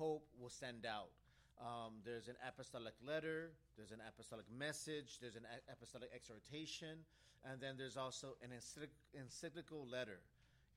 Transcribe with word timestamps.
Pope 0.00 0.24
will 0.40 0.48
send 0.48 0.86
out. 0.86 1.10
Um, 1.60 2.00
there's 2.06 2.28
an 2.28 2.36
apostolic 2.48 2.94
letter, 3.06 3.50
there's 3.76 3.92
an 3.92 4.00
apostolic 4.08 4.46
message, 4.50 5.18
there's 5.20 5.36
an 5.36 5.44
a- 5.44 5.72
apostolic 5.72 6.08
exhortation, 6.14 7.04
and 7.44 7.60
then 7.60 7.74
there's 7.76 7.98
also 7.98 8.28
an 8.42 8.48
encyclical 9.14 9.86
letter. 9.86 10.20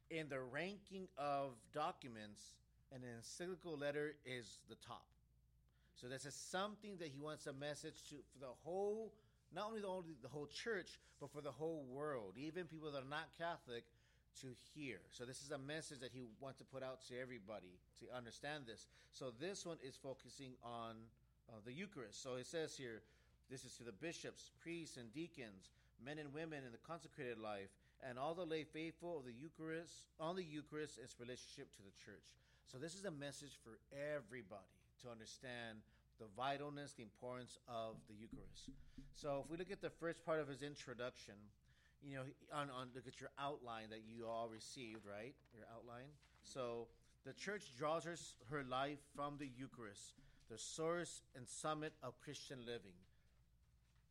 In 0.09 0.27
the 0.27 0.41
ranking 0.41 1.07
of 1.17 1.55
documents, 1.73 2.55
an 2.91 2.99
encyclical 3.15 3.77
letter 3.77 4.15
is 4.25 4.59
the 4.67 4.75
top. 4.85 5.07
So 5.95 6.07
this 6.09 6.25
is 6.25 6.35
something 6.35 6.97
that 6.97 7.07
he 7.07 7.19
wants 7.21 7.47
a 7.47 7.53
message 7.53 8.03
to 8.09 8.15
for 8.33 8.39
the 8.41 8.53
whole, 8.65 9.13
not 9.55 9.67
only 9.67 9.79
the, 9.79 9.87
only 9.87 10.15
the 10.21 10.27
whole 10.27 10.47
church, 10.47 10.99
but 11.21 11.31
for 11.31 11.39
the 11.39 11.51
whole 11.51 11.85
world, 11.89 12.33
even 12.35 12.65
people 12.65 12.91
that 12.91 13.03
are 13.03 13.09
not 13.09 13.29
Catholic 13.37 13.85
to 14.41 14.47
hear. 14.73 14.97
So 15.11 15.25
this 15.25 15.41
is 15.43 15.51
a 15.51 15.57
message 15.57 15.99
that 15.99 16.11
he 16.13 16.23
wants 16.39 16.57
to 16.59 16.65
put 16.65 16.83
out 16.83 17.05
to 17.07 17.19
everybody 17.19 17.79
to 17.99 18.05
understand 18.15 18.63
this. 18.65 18.87
So 19.11 19.31
this 19.39 19.65
one 19.65 19.77
is 19.83 19.95
focusing 19.95 20.53
on 20.63 20.95
uh, 21.49 21.59
the 21.65 21.73
Eucharist. 21.73 22.21
So 22.21 22.35
it 22.35 22.47
says 22.47 22.75
here, 22.75 23.01
this 23.49 23.65
is 23.65 23.73
to 23.77 23.83
the 23.83 23.91
bishops, 23.91 24.51
priests, 24.61 24.97
and 24.97 25.13
deacons, 25.13 25.69
men 26.03 26.17
and 26.17 26.33
women 26.33 26.63
in 26.65 26.71
the 26.71 26.81
consecrated 26.87 27.37
life, 27.37 27.69
and 28.01 28.17
all 28.17 28.33
the 28.33 28.45
lay 28.45 28.63
faithful 28.63 29.19
of 29.19 29.25
the 29.25 29.33
Eucharist 29.33 30.07
on 30.19 30.35
the 30.35 30.43
Eucharist 30.43 30.97
and 30.97 31.05
its 31.05 31.19
relationship 31.19 31.71
to 31.75 31.83
the 31.83 31.93
church. 32.03 32.25
So 32.65 32.77
this 32.77 32.95
is 32.95 33.05
a 33.05 33.11
message 33.11 33.59
for 33.63 33.79
everybody 33.91 34.67
to 35.03 35.09
understand 35.09 35.79
the 36.19 36.25
vitalness, 36.39 36.95
the 36.95 37.03
importance 37.03 37.59
of 37.67 37.95
the 38.07 38.15
Eucharist. 38.15 38.71
So 39.15 39.43
if 39.43 39.51
we 39.51 39.57
look 39.57 39.71
at 39.71 39.81
the 39.81 39.89
first 39.89 40.25
part 40.25 40.39
of 40.39 40.47
his 40.47 40.61
introduction, 40.61 41.35
you 42.05 42.17
know, 42.17 42.23
on, 42.53 42.69
on 42.69 42.87
look 42.95 43.07
at 43.07 43.19
your 43.19 43.29
outline 43.39 43.89
that 43.89 44.01
you 44.05 44.27
all 44.27 44.49
received, 44.51 45.05
right? 45.05 45.33
Your 45.55 45.65
outline. 45.73 46.11
So 46.43 46.87
the 47.25 47.33
church 47.33 47.63
draws 47.77 48.03
her, 48.03 48.15
her 48.49 48.63
life 48.69 48.99
from 49.15 49.37
the 49.39 49.49
Eucharist, 49.57 50.13
the 50.49 50.57
source 50.57 51.21
and 51.35 51.47
summit 51.47 51.93
of 52.03 52.19
Christian 52.19 52.59
living. 52.65 52.97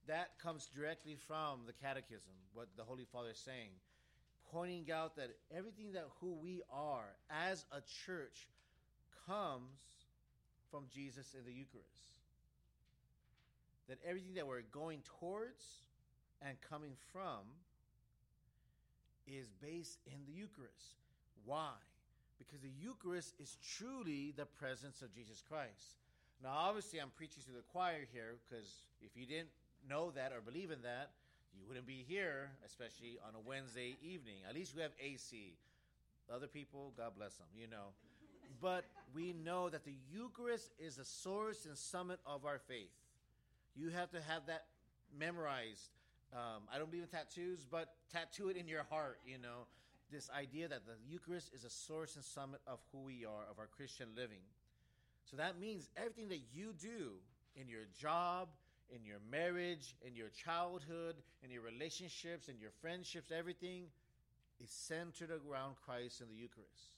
That 0.08 0.30
comes 0.42 0.68
directly 0.74 1.16
from 1.16 1.60
the 1.66 1.72
Catechism, 1.72 2.32
what 2.54 2.68
the 2.76 2.82
Holy 2.82 3.04
Father 3.12 3.30
is 3.30 3.38
saying, 3.38 3.70
pointing 4.50 4.90
out 4.90 5.16
that 5.16 5.30
everything 5.56 5.92
that 5.92 6.08
who 6.20 6.34
we 6.34 6.62
are 6.72 7.14
as 7.30 7.64
a 7.70 7.80
church 8.06 8.48
comes 9.26 9.78
from 10.70 10.84
Jesus 10.92 11.34
in 11.38 11.44
the 11.44 11.52
Eucharist. 11.52 11.88
That 13.88 13.98
everything 14.06 14.34
that 14.34 14.46
we're 14.46 14.62
going 14.72 15.02
towards 15.20 15.62
and 16.40 16.56
coming 16.68 16.92
from 17.12 17.40
is 19.26 19.48
based 19.60 19.98
in 20.06 20.24
the 20.26 20.32
Eucharist. 20.32 20.98
Why? 21.44 21.72
Because 22.38 22.60
the 22.60 22.72
Eucharist 22.80 23.34
is 23.38 23.56
truly 23.76 24.32
the 24.36 24.46
presence 24.46 25.02
of 25.02 25.14
Jesus 25.14 25.42
Christ. 25.48 25.98
Now, 26.42 26.54
obviously, 26.54 27.00
I'm 27.00 27.12
preaching 27.16 27.42
to 27.46 27.52
the 27.52 27.62
choir 27.72 28.06
here 28.12 28.34
because 28.48 28.68
if 29.00 29.16
you 29.16 29.26
didn't 29.26 29.50
know 29.88 30.10
that 30.12 30.32
or 30.32 30.40
believe 30.40 30.70
in 30.70 30.82
that, 30.82 31.10
you 31.54 31.64
wouldn't 31.68 31.86
be 31.86 32.04
here, 32.08 32.50
especially 32.66 33.18
on 33.26 33.34
a 33.34 33.40
Wednesday 33.48 33.96
evening. 34.02 34.42
At 34.48 34.54
least 34.54 34.74
we 34.74 34.82
have 34.82 34.92
AC. 35.00 35.54
Other 36.32 36.46
people, 36.46 36.92
God 36.96 37.12
bless 37.16 37.34
them, 37.34 37.46
you 37.56 37.66
know. 37.66 37.94
But 38.60 38.84
we 39.14 39.32
know 39.32 39.68
that 39.68 39.84
the 39.84 39.94
Eucharist 40.12 40.70
is 40.78 40.96
the 40.96 41.04
source 41.04 41.66
and 41.66 41.76
summit 41.76 42.20
of 42.26 42.44
our 42.44 42.58
faith. 42.58 42.90
You 43.74 43.90
have 43.90 44.10
to 44.12 44.20
have 44.20 44.46
that 44.46 44.64
memorized. 45.18 45.90
Um, 46.32 46.62
I 46.72 46.78
don't 46.78 46.90
believe 46.90 47.04
in 47.04 47.08
tattoos, 47.10 47.66
but 47.70 47.94
tattoo 48.10 48.48
it 48.48 48.56
in 48.56 48.66
your 48.66 48.84
heart, 48.84 49.18
you 49.26 49.38
know. 49.38 49.66
This 50.10 50.30
idea 50.36 50.68
that 50.68 50.86
the 50.86 50.94
Eucharist 51.08 51.50
is 51.54 51.64
a 51.64 51.70
source 51.70 52.16
and 52.16 52.24
summit 52.24 52.60
of 52.66 52.78
who 52.92 52.98
we 53.00 53.24
are, 53.24 53.44
of 53.50 53.58
our 53.58 53.66
Christian 53.66 54.08
living. 54.16 54.44
So 55.24 55.36
that 55.36 55.58
means 55.58 55.88
everything 55.96 56.28
that 56.28 56.40
you 56.52 56.74
do 56.78 57.12
in 57.56 57.68
your 57.68 57.84
job, 57.98 58.48
in 58.94 59.04
your 59.04 59.18
marriage, 59.30 59.94
in 60.06 60.14
your 60.14 60.28
childhood, 60.28 61.16
in 61.42 61.50
your 61.50 61.62
relationships, 61.62 62.48
in 62.48 62.58
your 62.58 62.70
friendships, 62.80 63.30
everything 63.30 63.84
is 64.62 64.70
centered 64.70 65.30
around 65.30 65.76
Christ 65.84 66.20
and 66.20 66.30
the 66.30 66.34
Eucharist. 66.34 66.96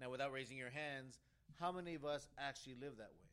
Now, 0.00 0.10
without 0.10 0.32
raising 0.32 0.56
your 0.56 0.70
hands, 0.70 1.18
how 1.58 1.72
many 1.72 1.94
of 1.94 2.04
us 2.04 2.28
actually 2.38 2.76
live 2.80 2.96
that 2.98 3.10
way? 3.10 3.27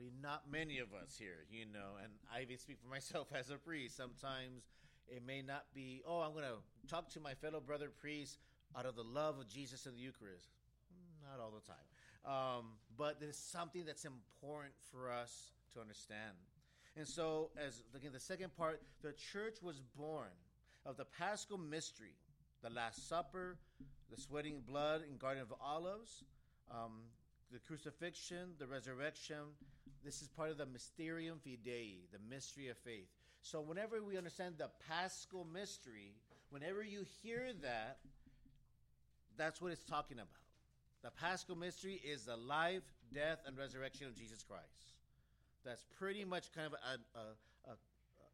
Probably 0.00 0.16
not 0.22 0.50
many 0.50 0.78
of 0.78 0.94
us 0.94 1.16
here, 1.18 1.44
you 1.50 1.66
know, 1.66 2.00
and 2.02 2.10
I 2.34 2.40
even 2.40 2.56
speak 2.56 2.78
for 2.82 2.88
myself 2.88 3.28
as 3.38 3.50
a 3.50 3.56
priest. 3.56 3.98
Sometimes 3.98 4.64
it 5.08 5.22
may 5.26 5.42
not 5.42 5.64
be, 5.74 6.00
oh, 6.06 6.20
I'm 6.20 6.32
going 6.32 6.44
to 6.44 6.88
talk 6.88 7.10
to 7.10 7.20
my 7.20 7.34
fellow 7.34 7.60
brother 7.60 7.90
priest 8.00 8.38
out 8.78 8.86
of 8.86 8.96
the 8.96 9.02
love 9.02 9.38
of 9.38 9.48
Jesus 9.48 9.84
and 9.84 9.94
the 9.94 10.00
Eucharist. 10.00 10.48
Not 11.22 11.42
all 11.42 11.52
the 11.52 11.60
time. 11.60 11.84
Um, 12.24 12.64
but 12.96 13.20
there's 13.20 13.36
something 13.36 13.84
that's 13.84 14.06
important 14.06 14.72
for 14.90 15.10
us 15.10 15.50
to 15.74 15.80
understand. 15.80 16.32
And 16.96 17.06
so, 17.06 17.50
as 17.62 17.82
again, 17.94 18.12
the 18.14 18.20
second 18.20 18.56
part, 18.56 18.80
the 19.02 19.12
church 19.12 19.56
was 19.62 19.82
born 19.98 20.32
of 20.86 20.96
the 20.96 21.04
paschal 21.04 21.58
mystery, 21.58 22.14
the 22.62 22.70
Last 22.70 23.06
Supper, 23.06 23.58
the 24.10 24.18
sweating 24.18 24.62
blood 24.66 25.02
in 25.10 25.18
Garden 25.18 25.42
of 25.42 25.52
Olives, 25.60 26.24
um, 26.70 27.02
the 27.52 27.58
crucifixion, 27.58 28.54
the 28.58 28.66
resurrection. 28.66 29.56
This 30.04 30.22
is 30.22 30.28
part 30.28 30.50
of 30.50 30.58
the 30.58 30.66
Mysterium 30.66 31.38
Fidei, 31.46 31.96
the 32.12 32.18
mystery 32.28 32.68
of 32.68 32.78
faith. 32.78 33.08
So, 33.42 33.60
whenever 33.60 34.02
we 34.02 34.16
understand 34.16 34.54
the 34.58 34.70
paschal 34.88 35.46
mystery, 35.52 36.14
whenever 36.50 36.82
you 36.82 37.04
hear 37.22 37.50
that, 37.62 37.98
that's 39.36 39.60
what 39.60 39.72
it's 39.72 39.84
talking 39.84 40.18
about. 40.18 40.28
The 41.02 41.10
Paschal 41.10 41.56
mystery 41.56 41.98
is 42.04 42.26
the 42.26 42.36
life, 42.36 42.82
death, 43.14 43.38
and 43.46 43.56
resurrection 43.56 44.06
of 44.06 44.14
Jesus 44.14 44.42
Christ. 44.42 44.92
That's 45.64 45.84
pretty 45.98 46.24
much 46.24 46.52
kind 46.52 46.66
of 46.66 46.74
a, 46.74 47.18
a, 47.18 47.22
a, 47.70 47.72
a, 47.72 47.76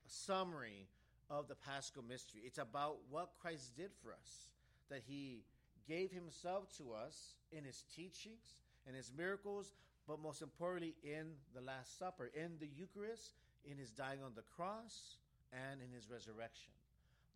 summary 0.09 0.89
of 1.31 1.47
the 1.47 1.55
Paschal 1.55 2.03
mystery. 2.03 2.43
It's 2.45 2.59
about 2.59 2.97
what 3.09 3.31
Christ 3.41 3.77
did 3.77 3.91
for 4.03 4.13
us, 4.13 4.51
that 4.91 5.03
he 5.07 5.45
gave 5.89 6.11
himself 6.11 6.77
to 6.79 6.93
us 6.93 7.35
in 7.53 7.63
his 7.63 7.85
teachings 7.95 8.63
and 8.87 8.97
his 8.97 9.13
miracles, 9.17 9.73
but 10.07 10.21
most 10.23 10.43
importantly, 10.43 10.95
in 11.03 11.33
the 11.55 11.61
Last 11.61 11.99
Supper, 11.99 12.31
in 12.35 12.53
the 12.61 12.69
Eucharist, 12.69 13.33
in 13.65 13.77
his 13.77 13.91
dying 13.91 14.21
on 14.25 14.33
the 14.35 14.43
cross, 14.57 15.19
and 15.53 15.81
in 15.81 15.91
his 15.95 16.09
resurrection. 16.11 16.73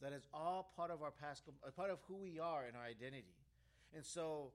That 0.03 0.13
is 0.13 0.27
all 0.33 0.73
part 0.77 0.91
of 0.91 1.03
our 1.03 1.11
Paschal, 1.11 1.53
part 1.77 1.91
of 1.91 1.99
who 2.09 2.15
we 2.15 2.39
are 2.39 2.65
in 2.67 2.75
our 2.75 2.85
identity. 2.85 3.37
And 3.95 4.05
so, 4.05 4.53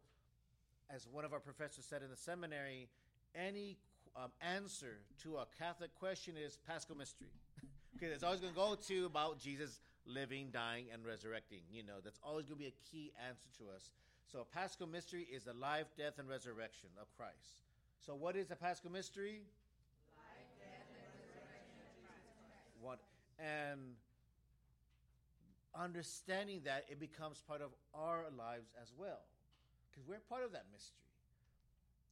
as 0.93 1.07
one 1.11 1.25
of 1.25 1.33
our 1.33 1.39
professors 1.39 1.85
said 1.85 2.01
in 2.01 2.09
the 2.09 2.17
seminary, 2.17 2.89
any 3.35 3.77
um, 4.15 4.31
answer 4.41 4.97
to 5.23 5.37
a 5.37 5.45
Catholic 5.59 5.93
question 5.95 6.35
is 6.37 6.57
Paschal 6.67 6.95
mystery. 6.95 7.27
okay, 7.97 8.07
it's 8.07 8.23
always 8.23 8.39
going 8.39 8.53
to 8.53 8.59
go 8.59 8.75
to 8.75 9.05
about 9.05 9.39
Jesus 9.39 9.79
living, 10.07 10.49
dying, 10.51 10.85
and 10.91 11.05
resurrecting. 11.05 11.61
You 11.71 11.83
know, 11.83 11.99
that's 12.03 12.19
always 12.23 12.45
going 12.45 12.57
to 12.57 12.63
be 12.63 12.69
a 12.69 12.89
key 12.91 13.11
answer 13.27 13.47
to 13.59 13.75
us. 13.75 13.91
So, 14.31 14.39
a 14.41 14.45
Paschal 14.45 14.87
mystery 14.87 15.27
is 15.31 15.43
the 15.43 15.53
life, 15.53 15.87
death, 15.97 16.13
and 16.17 16.27
resurrection 16.27 16.89
of 16.99 17.07
Christ. 17.17 17.61
So, 18.05 18.13
what 18.13 18.35
is 18.35 18.51
a 18.51 18.55
Paschal 18.55 18.91
mystery? 18.91 19.41
Life, 20.13 20.45
death, 20.61 20.85
and 20.93 21.09
resurrection 21.17 21.73
of 21.81 21.89
Jesus 21.97 22.37
Christ. 22.45 22.77
What 22.85 22.99
and 23.39 23.97
understanding 25.73 26.61
that 26.65 26.85
it 26.87 26.99
becomes 26.99 27.41
part 27.47 27.61
of 27.61 27.71
our 27.93 28.25
lives 28.37 28.69
as 28.79 28.93
well 28.97 29.25
because 29.89 30.07
we're 30.07 30.21
part 30.29 30.45
of 30.45 30.53
that 30.53 30.63
mystery 30.71 31.03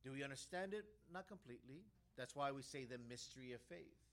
do 0.04 0.12
we 0.12 0.22
understand 0.22 0.74
it 0.74 0.84
not 1.14 1.26
completely 1.30 1.80
that's 2.18 2.36
why 2.36 2.52
we 2.52 2.62
say 2.62 2.84
the 2.84 2.98
mystery 3.08 3.54
of 3.54 3.62
faith 3.62 4.04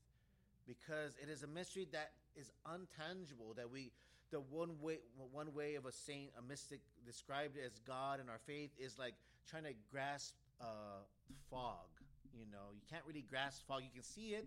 because 0.69 1.17
it 1.21 1.29
is 1.29 1.43
a 1.43 1.49
mystery 1.49 1.89
that 1.91 2.13
is 2.37 2.53
untangible 2.65 3.57
that 3.57 3.69
we 3.69 3.91
the 4.31 4.39
one 4.39 4.71
way 4.81 4.99
one 5.33 5.53
way 5.53 5.75
of 5.75 5.85
a 5.85 5.91
saint 5.91 6.31
a 6.39 6.43
mystic 6.49 6.79
described 7.05 7.57
as 7.59 7.81
god 7.81 8.21
and 8.21 8.31
our 8.31 8.39
faith 8.47 8.71
is 8.79 9.01
like 9.01 9.15
trying 9.49 9.65
to 9.65 9.75
grasp 9.91 10.35
uh, 10.61 11.03
fog 11.51 11.91
you 12.33 12.47
know? 12.51 12.73
You 12.75 12.83
can't 12.89 13.03
really 13.07 13.25
grasp 13.29 13.67
fog. 13.67 13.83
You 13.83 13.93
can 13.93 14.03
see 14.03 14.35
it 14.35 14.47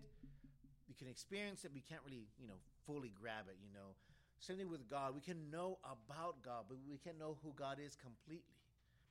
you 0.88 0.94
can 0.94 1.08
experience 1.08 1.64
it 1.64 1.72
but 1.72 1.76
you 1.80 1.88
can't 1.88 2.02
really 2.04 2.28
you 2.38 2.46
know 2.46 2.60
fully 2.86 3.12
grab 3.20 3.46
it 3.48 3.56
you 3.62 3.72
know? 3.72 3.96
Same 4.38 4.58
thing 4.58 4.68
with 4.70 4.88
god. 4.90 5.14
We 5.14 5.20
can 5.20 5.50
know 5.50 5.78
about 5.84 6.42
god 6.42 6.64
but 6.68 6.78
we 6.88 6.98
can't 6.98 7.18
know 7.18 7.36
who 7.42 7.52
god 7.56 7.78
is 7.80 7.96
completely 7.96 8.58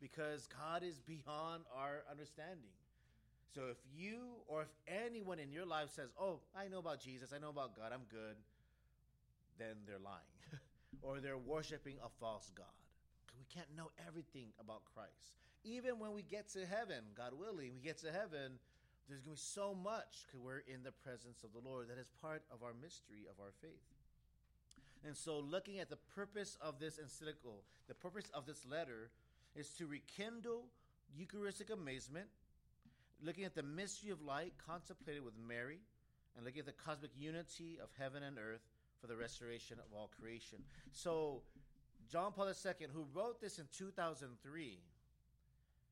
because 0.01 0.47
god 0.47 0.83
is 0.83 0.99
beyond 0.99 1.63
our 1.75 2.03
understanding. 2.09 2.73
So 3.53 3.69
if 3.69 3.77
you 3.95 4.41
or 4.47 4.63
if 4.63 4.73
anyone 4.87 5.39
in 5.39 5.51
your 5.51 5.65
life 5.65 5.89
says 5.89 6.09
oh 6.19 6.39
i 6.55 6.67
know 6.67 6.79
about 6.79 6.99
jesus. 7.01 7.33
I 7.35 7.39
know 7.39 7.49
about 7.49 7.75
god. 7.75 7.91
I'm 7.93 8.07
good 8.09 8.37
then 9.59 9.85
they're 9.85 10.01
lying 10.01 10.33
or 11.01 11.19
they're 11.19 11.37
worshiping 11.37 11.97
a 12.03 12.09
false 12.19 12.51
god. 12.55 12.73
We 13.37 13.45
can't 13.53 13.69
know 13.75 13.89
everything 14.07 14.53
about 14.59 14.81
christ 14.93 15.33
even 15.63 15.99
when 15.99 16.13
we 16.13 16.21
get 16.21 16.49
to 16.49 16.65
heaven 16.65 17.03
god 17.15 17.33
willing 17.37 17.71
we 17.73 17.81
get 17.81 17.97
to 17.97 18.11
heaven 18.11 18.59
there's 19.07 19.21
going 19.21 19.35
to 19.35 19.41
be 19.41 19.45
so 19.45 19.75
much 19.75 20.25
because 20.25 20.39
we're 20.39 20.63
in 20.65 20.83
the 20.83 20.91
presence 20.91 21.43
of 21.43 21.51
the 21.51 21.67
Lord 21.67 21.89
that 21.89 21.97
is 21.97 22.07
part 22.21 22.43
of 22.51 22.63
our 22.63 22.73
mystery 22.81 23.27
of 23.29 23.39
our 23.39 23.51
faith. 23.61 23.83
And 25.05 25.15
so, 25.15 25.39
looking 25.39 25.79
at 25.79 25.89
the 25.89 25.99
purpose 26.15 26.57
of 26.61 26.79
this 26.79 26.97
encyclical, 26.97 27.63
the 27.87 27.93
purpose 27.93 28.31
of 28.33 28.45
this 28.45 28.65
letter 28.65 29.09
is 29.55 29.69
to 29.77 29.87
rekindle 29.87 30.63
Eucharistic 31.15 31.69
amazement, 31.69 32.27
looking 33.21 33.43
at 33.43 33.55
the 33.55 33.63
mystery 33.63 34.11
of 34.11 34.21
light 34.21 34.53
contemplated 34.65 35.23
with 35.25 35.33
Mary, 35.37 35.79
and 36.35 36.45
looking 36.45 36.61
at 36.61 36.65
the 36.65 36.71
cosmic 36.71 37.11
unity 37.19 37.77
of 37.83 37.89
heaven 37.99 38.23
and 38.23 38.37
earth 38.37 38.65
for 39.01 39.07
the 39.07 39.15
restoration 39.15 39.77
of 39.79 39.93
all 39.93 40.09
creation. 40.19 40.59
So, 40.93 41.41
John 42.09 42.31
Paul 42.31 42.47
II, 42.47 42.87
who 42.93 43.05
wrote 43.13 43.41
this 43.41 43.59
in 43.59 43.65
2003, 43.77 44.79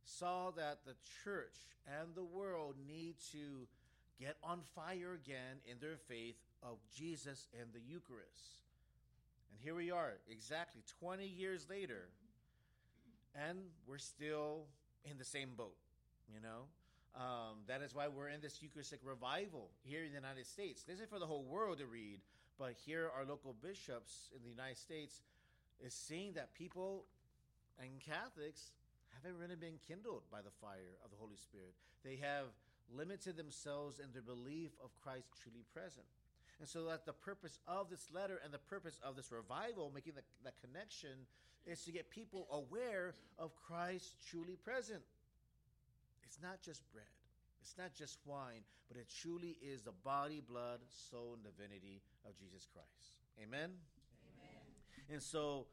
saw 0.05 0.51
that 0.51 0.79
the 0.85 0.95
church 1.23 1.55
and 1.87 2.15
the 2.15 2.23
world 2.23 2.75
need 2.87 3.15
to 3.31 3.67
get 4.19 4.37
on 4.43 4.59
fire 4.75 5.13
again 5.13 5.57
in 5.69 5.77
their 5.79 5.97
faith 5.97 6.35
of 6.61 6.77
Jesus 6.95 7.47
and 7.59 7.69
the 7.73 7.79
Eucharist. 7.79 8.61
And 9.51 9.59
here 9.63 9.75
we 9.75 9.91
are, 9.91 10.13
exactly 10.29 10.81
20 10.99 11.25
years 11.25 11.67
later, 11.69 12.09
and 13.35 13.59
we're 13.87 13.97
still 13.97 14.65
in 15.05 15.17
the 15.17 15.25
same 15.25 15.49
boat, 15.57 15.75
you 16.31 16.39
know? 16.41 16.67
Um, 17.15 17.65
that 17.67 17.81
is 17.81 17.93
why 17.93 18.07
we're 18.07 18.29
in 18.29 18.39
this 18.39 18.61
Eucharistic 18.61 18.99
revival 19.03 19.69
here 19.83 20.03
in 20.03 20.09
the 20.09 20.15
United 20.15 20.45
States. 20.45 20.83
This 20.83 20.99
is 20.99 21.09
for 21.09 21.19
the 21.19 21.25
whole 21.25 21.43
world 21.43 21.79
to 21.79 21.85
read, 21.85 22.21
but 22.57 22.73
here 22.85 23.09
our 23.17 23.25
local 23.25 23.53
bishops 23.61 24.29
in 24.35 24.41
the 24.43 24.49
United 24.49 24.77
States 24.77 25.21
is 25.83 25.93
seeing 25.93 26.33
that 26.33 26.53
people 26.53 27.05
and 27.79 27.99
Catholics 27.99 28.71
haven't 29.15 29.39
really 29.39 29.55
been 29.55 29.79
kindled 29.87 30.23
by 30.31 30.41
the 30.41 30.53
fire 30.61 30.97
of 31.03 31.11
the 31.11 31.17
Holy 31.17 31.37
Spirit. 31.37 31.73
They 32.03 32.17
have 32.17 32.51
limited 32.93 33.37
themselves 33.37 33.99
in 33.99 34.11
their 34.13 34.21
belief 34.21 34.71
of 34.83 34.91
Christ 35.01 35.27
truly 35.41 35.63
present. 35.73 36.05
And 36.59 36.69
so 36.69 36.85
that 36.85 37.05
the 37.05 37.13
purpose 37.13 37.59
of 37.67 37.89
this 37.89 38.07
letter 38.13 38.39
and 38.43 38.53
the 38.53 38.59
purpose 38.59 38.99
of 39.03 39.15
this 39.15 39.31
revival, 39.31 39.91
making 39.93 40.13
the, 40.15 40.21
that 40.43 40.53
connection, 40.61 41.25
is 41.65 41.83
to 41.85 41.91
get 41.91 42.09
people 42.09 42.47
aware 42.51 43.13
of 43.39 43.55
Christ 43.55 44.15
truly 44.29 44.55
present. 44.55 45.01
It's 46.23 46.39
not 46.41 46.61
just 46.61 46.83
bread. 46.91 47.05
It's 47.61 47.77
not 47.77 47.93
just 47.93 48.17
wine, 48.25 48.61
but 48.87 48.97
it 48.97 49.07
truly 49.21 49.57
is 49.61 49.81
the 49.81 49.91
body, 50.03 50.41
blood, 50.47 50.79
soul, 50.89 51.35
and 51.35 51.43
divinity 51.43 52.01
of 52.25 52.37
Jesus 52.37 52.67
Christ. 52.73 53.17
Amen? 53.41 53.69
Amen. 53.69 55.11
And 55.11 55.21
so, 55.21 55.67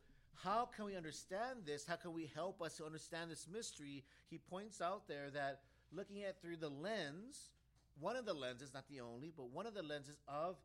how 0.44 0.68
can 0.76 0.84
we 0.84 0.96
understand 0.96 1.60
this? 1.66 1.84
How 1.84 1.96
can 1.96 2.12
we 2.12 2.30
help 2.34 2.62
us 2.62 2.76
to 2.76 2.84
understand 2.84 3.30
this 3.30 3.46
mystery? 3.52 4.04
He 4.30 4.38
points 4.38 4.80
out 4.80 5.08
there 5.08 5.30
that 5.34 5.60
looking 5.92 6.22
at 6.22 6.40
through 6.40 6.56
the 6.58 6.68
lens, 6.68 7.50
one 7.98 8.16
of 8.16 8.24
the 8.24 8.34
lenses, 8.34 8.72
not 8.72 8.84
the 8.88 9.00
only, 9.00 9.32
but 9.36 9.50
one 9.50 9.66
of 9.66 9.74
the 9.74 9.82
lenses 9.82 10.16
of 10.28 10.56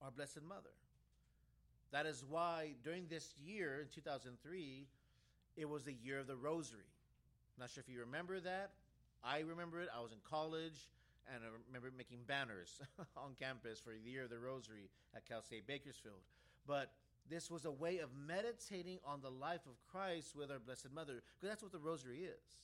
our 0.00 0.10
Blessed 0.10 0.42
Mother. 0.48 0.70
That 1.92 2.06
is 2.06 2.24
why 2.28 2.72
during 2.82 3.06
this 3.08 3.34
year 3.44 3.80
in 3.82 3.88
2003, 3.94 4.86
it 5.56 5.68
was 5.68 5.84
the 5.84 5.94
year 5.94 6.18
of 6.18 6.26
the 6.26 6.36
Rosary. 6.36 6.80
Not 7.58 7.70
sure 7.70 7.82
if 7.86 7.92
you 7.92 8.00
remember 8.00 8.40
that. 8.40 8.70
I 9.24 9.40
remember 9.40 9.80
it. 9.80 9.88
I 9.94 10.00
was 10.00 10.12
in 10.12 10.18
college 10.28 10.88
and 11.34 11.42
I 11.44 11.48
remember 11.66 11.92
making 11.96 12.18
banners 12.26 12.80
on 13.16 13.34
campus 13.38 13.80
for 13.80 13.92
the 13.92 14.10
year 14.10 14.24
of 14.24 14.30
the 14.30 14.38
Rosary 14.38 14.88
at 15.14 15.28
Cal 15.28 15.42
State 15.42 15.66
Bakersfield. 15.66 16.20
But 16.66 16.92
this 17.30 17.50
was 17.50 17.64
a 17.64 17.70
way 17.70 17.98
of 17.98 18.10
meditating 18.26 18.98
on 19.04 19.20
the 19.20 19.30
life 19.30 19.66
of 19.66 19.74
Christ 19.90 20.34
with 20.34 20.50
our 20.50 20.58
Blessed 20.58 20.88
Mother, 20.94 21.22
because 21.36 21.50
that's 21.50 21.62
what 21.62 21.72
the 21.72 21.78
Rosary 21.78 22.20
is. 22.20 22.56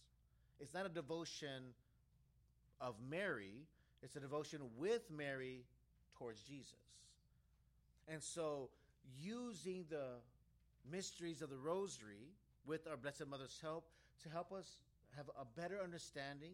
It's 0.61 0.75
not 0.75 0.87
a 0.87 0.89
devotion 0.89 1.75
of 2.81 2.95
Mary, 3.09 3.67
it's 4.03 4.17
a 4.17 4.21
devotion 4.21 4.61
with 4.79 5.11
Mary 5.11 5.65
towards 6.19 6.43
Jesus. 6.43 6.75
And 8.09 8.23
so, 8.23 8.71
using 9.19 9.85
the 9.89 10.21
mysteries 10.91 11.43
of 11.43 11.51
the 11.51 11.59
Rosary 11.59 12.33
with 12.67 12.87
our 12.87 12.97
Blessed 12.97 13.29
Mother's 13.29 13.59
help 13.61 13.87
to 14.23 14.29
help 14.29 14.53
us 14.53 14.79
have 15.17 15.31
a 15.41 15.45
better 15.61 15.81
understanding, 15.83 16.53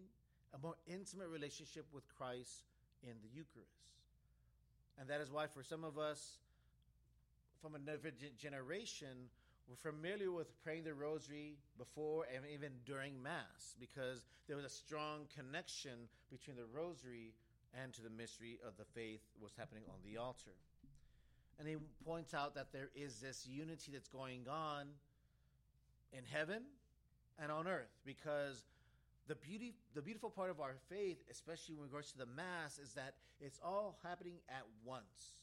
a 0.55 0.59
more 0.59 0.75
intimate 0.87 1.29
relationship 1.29 1.87
with 1.93 2.05
Christ 2.17 2.65
in 3.03 3.15
the 3.23 3.29
Eucharist. 3.29 3.99
And 4.99 5.09
that 5.09 5.21
is 5.21 5.31
why, 5.31 5.47
for 5.47 5.63
some 5.63 5.85
of 5.85 5.99
us 5.99 6.39
from 7.61 7.75
another 7.75 8.11
generation, 8.39 9.29
we're 9.69 9.77
familiar 9.77 10.33
with 10.33 10.49
praying 10.63 10.85
the 10.85 10.95
rosary 10.95 11.57
before 11.79 12.27
and 12.35 12.45
even 12.53 12.73
during 12.87 13.23
Mass 13.23 13.77
because 13.79 14.25
there 14.49 14.57
was 14.57 14.65
a 14.65 14.71
strong 14.71 15.27
connection 15.37 16.09
between 16.31 16.57
the 16.57 16.65
rosary 16.75 17.35
and 17.81 17.93
to 17.95 18.03
the 18.03 18.11
mystery 18.11 18.59
of 18.67 18.77
the 18.79 18.85
faith 18.95 19.21
what's 19.39 19.57
happening 19.57 19.85
on 19.89 19.99
the 20.05 20.19
altar. 20.19 20.57
And 21.59 21.69
he 21.69 21.77
points 22.05 22.35
out 22.35 22.55
that 22.55 22.73
there 22.73 22.89
is 22.97 23.21
this 23.21 23.47
unity 23.47 23.93
that's 23.93 24.09
going 24.09 24.47
on 24.51 24.87
in 26.13 26.25
heaven 26.25 26.63
and 27.39 27.53
on 27.53 27.69
earth 27.69 27.93
because 28.05 28.65
the 29.29 29.35
beauty 29.37 29.75
the 29.95 30.03
beautiful 30.03 30.31
part 30.31 30.51
of 30.51 30.61
our 30.61 30.75
faith 30.89 31.19
especially 31.31 31.77
in 31.77 31.81
regards 31.81 32.11
to 32.11 32.19
the 32.19 32.27
mass 32.27 32.79
is 32.79 32.95
that 32.95 33.15
it's 33.41 33.61
all 33.63 33.97
happening 34.03 34.35
at 34.49 34.65
once 34.85 35.35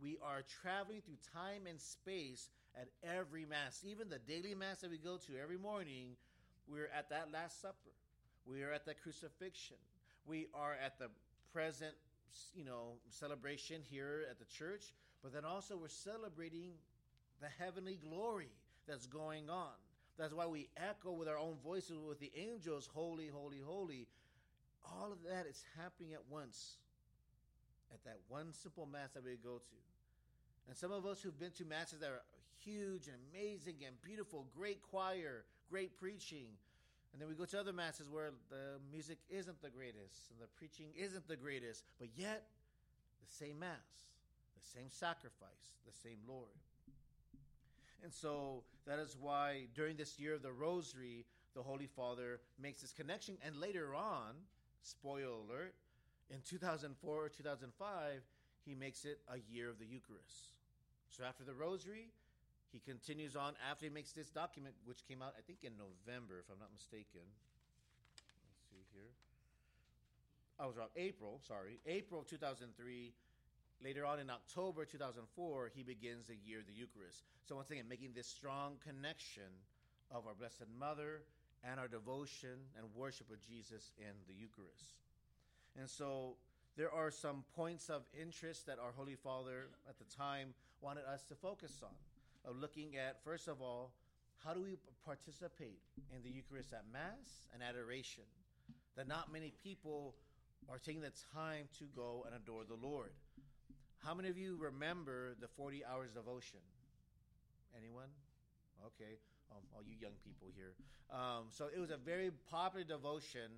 we 0.00 0.18
are 0.22 0.42
traveling 0.62 1.00
through 1.00 1.18
time 1.34 1.66
and 1.68 1.80
space 1.80 2.48
at 2.80 2.88
every 3.02 3.44
mass 3.44 3.82
even 3.86 4.08
the 4.08 4.18
daily 4.18 4.54
mass 4.54 4.80
that 4.80 4.90
we 4.90 4.98
go 4.98 5.16
to 5.16 5.32
every 5.42 5.58
morning 5.58 6.16
we're 6.68 6.90
at 6.96 7.10
that 7.10 7.28
last 7.32 7.60
supper 7.60 7.94
we 8.46 8.62
are 8.62 8.72
at 8.72 8.84
the 8.86 8.94
crucifixion 8.94 9.76
we 10.26 10.46
are 10.54 10.76
at 10.84 10.98
the 10.98 11.08
present 11.52 11.94
you 12.54 12.64
know 12.64 12.94
celebration 13.08 13.82
here 13.90 14.24
at 14.30 14.38
the 14.38 14.44
church 14.46 14.94
but 15.22 15.32
then 15.32 15.44
also 15.44 15.76
we're 15.76 15.88
celebrating 15.88 16.70
the 17.40 17.48
heavenly 17.58 17.98
glory 18.02 18.50
that's 18.86 19.06
going 19.06 19.50
on 19.50 19.74
that's 20.20 20.34
why 20.34 20.46
we 20.46 20.68
echo 20.76 21.12
with 21.12 21.28
our 21.28 21.38
own 21.38 21.56
voices 21.64 21.96
with 21.96 22.20
the 22.20 22.30
angels, 22.36 22.86
Holy, 22.92 23.28
Holy, 23.28 23.60
Holy. 23.64 24.06
All 24.84 25.10
of 25.10 25.18
that 25.26 25.46
is 25.46 25.64
happening 25.78 26.12
at 26.12 26.20
once 26.28 26.76
at 27.90 28.04
that 28.04 28.18
one 28.28 28.52
simple 28.52 28.84
Mass 28.84 29.12
that 29.14 29.24
we 29.24 29.36
go 29.42 29.56
to. 29.56 29.89
And 30.70 30.78
some 30.78 30.92
of 30.92 31.04
us 31.04 31.20
who've 31.20 31.36
been 31.36 31.50
to 31.58 31.64
Masses 31.64 31.98
that 31.98 32.10
are 32.10 32.22
huge 32.64 33.08
and 33.08 33.16
amazing 33.34 33.82
and 33.84 34.00
beautiful, 34.02 34.46
great 34.56 34.80
choir, 34.88 35.42
great 35.68 35.98
preaching. 35.98 36.46
And 37.12 37.20
then 37.20 37.28
we 37.28 37.34
go 37.34 37.44
to 37.44 37.58
other 37.58 37.72
Masses 37.72 38.08
where 38.08 38.30
the 38.50 38.78
music 38.92 39.18
isn't 39.28 39.60
the 39.62 39.68
greatest 39.68 40.30
and 40.30 40.38
the 40.40 40.46
preaching 40.56 40.86
isn't 40.96 41.26
the 41.26 41.34
greatest, 41.34 41.82
but 41.98 42.06
yet 42.14 42.46
the 43.20 43.34
same 43.34 43.58
Mass, 43.58 43.74
the 44.54 44.78
same 44.78 44.88
sacrifice, 44.90 45.80
the 45.84 46.08
same 46.08 46.18
Lord. 46.28 46.54
And 48.04 48.14
so 48.14 48.62
that 48.86 49.00
is 49.00 49.16
why 49.20 49.64
during 49.74 49.96
this 49.96 50.20
year 50.20 50.34
of 50.34 50.42
the 50.42 50.52
Rosary, 50.52 51.26
the 51.56 51.62
Holy 51.64 51.88
Father 51.88 52.38
makes 52.62 52.80
this 52.80 52.92
connection. 52.92 53.38
And 53.44 53.56
later 53.56 53.92
on, 53.92 54.36
spoiler 54.84 55.32
alert, 55.32 55.74
in 56.30 56.38
2004 56.48 57.12
or 57.12 57.28
2005, 57.28 58.22
he 58.64 58.76
makes 58.76 59.04
it 59.04 59.18
a 59.28 59.38
year 59.52 59.68
of 59.68 59.80
the 59.80 59.84
Eucharist. 59.84 60.59
So 61.10 61.24
after 61.24 61.44
the 61.44 61.54
Rosary, 61.54 62.08
he 62.72 62.78
continues 62.78 63.36
on 63.36 63.54
after 63.68 63.86
he 63.86 63.90
makes 63.90 64.12
this 64.12 64.30
document, 64.30 64.74
which 64.84 65.06
came 65.06 65.22
out, 65.22 65.34
I 65.36 65.42
think, 65.42 65.58
in 65.62 65.72
November, 65.76 66.38
if 66.38 66.46
I'm 66.50 66.58
not 66.58 66.72
mistaken. 66.72 67.26
Let's 68.14 68.64
see 68.70 68.86
here. 68.94 69.10
I 70.58 70.66
was 70.66 70.76
wrong. 70.76 70.88
April, 70.96 71.40
sorry. 71.42 71.80
April 71.86 72.20
of 72.20 72.26
2003 72.26 73.12
Later 73.82 74.04
on 74.04 74.18
in 74.18 74.28
October 74.28 74.84
2004, 74.84 75.70
he 75.74 75.82
begins 75.82 76.26
the 76.26 76.36
year 76.36 76.60
of 76.60 76.66
the 76.66 76.72
Eucharist. 76.74 77.24
So, 77.48 77.56
once 77.56 77.70
again, 77.70 77.88
making 77.88 78.12
this 78.14 78.26
strong 78.26 78.76
connection 78.84 79.48
of 80.10 80.26
our 80.26 80.34
Blessed 80.34 80.68
Mother 80.78 81.22
and 81.64 81.80
our 81.80 81.88
devotion 81.88 82.60
and 82.76 82.84
worship 82.94 83.30
of 83.30 83.40
Jesus 83.40 83.92
in 83.96 84.12
the 84.28 84.34
Eucharist. 84.34 85.00
And 85.78 85.88
so, 85.88 86.36
there 86.76 86.92
are 86.92 87.10
some 87.10 87.44
points 87.56 87.90
of 87.90 88.02
interest 88.18 88.66
that 88.66 88.78
our 88.78 88.92
Holy 88.96 89.16
Father 89.16 89.68
at 89.88 89.98
the 89.98 90.04
time 90.16 90.54
wanted 90.80 91.04
us 91.04 91.24
to 91.24 91.34
focus 91.34 91.82
on. 91.82 91.94
Of 92.48 92.56
looking 92.56 92.96
at, 92.96 93.22
first 93.22 93.48
of 93.48 93.60
all, 93.60 93.92
how 94.44 94.54
do 94.54 94.62
we 94.62 94.76
participate 95.04 95.80
in 96.14 96.22
the 96.22 96.30
Eucharist 96.30 96.72
at 96.72 96.84
Mass 96.90 97.44
and 97.52 97.62
adoration? 97.62 98.24
That 98.96 99.06
not 99.06 99.30
many 99.30 99.52
people 99.62 100.14
are 100.70 100.78
taking 100.78 101.02
the 101.02 101.12
time 101.34 101.68
to 101.78 101.84
go 101.94 102.24
and 102.26 102.34
adore 102.34 102.64
the 102.64 102.74
Lord. 102.80 103.10
How 103.98 104.14
many 104.14 104.30
of 104.30 104.38
you 104.38 104.56
remember 104.58 105.34
the 105.40 105.48
40 105.48 105.84
hours 105.84 106.10
devotion? 106.12 106.60
Anyone? 107.76 108.08
Okay. 108.86 109.18
Um, 109.52 109.60
all 109.74 109.82
you 109.84 109.96
young 110.00 110.16
people 110.24 110.48
here. 110.56 110.72
Um, 111.12 111.50
so 111.50 111.66
it 111.74 111.78
was 111.78 111.90
a 111.90 111.98
very 111.98 112.30
popular 112.50 112.84
devotion 112.84 113.50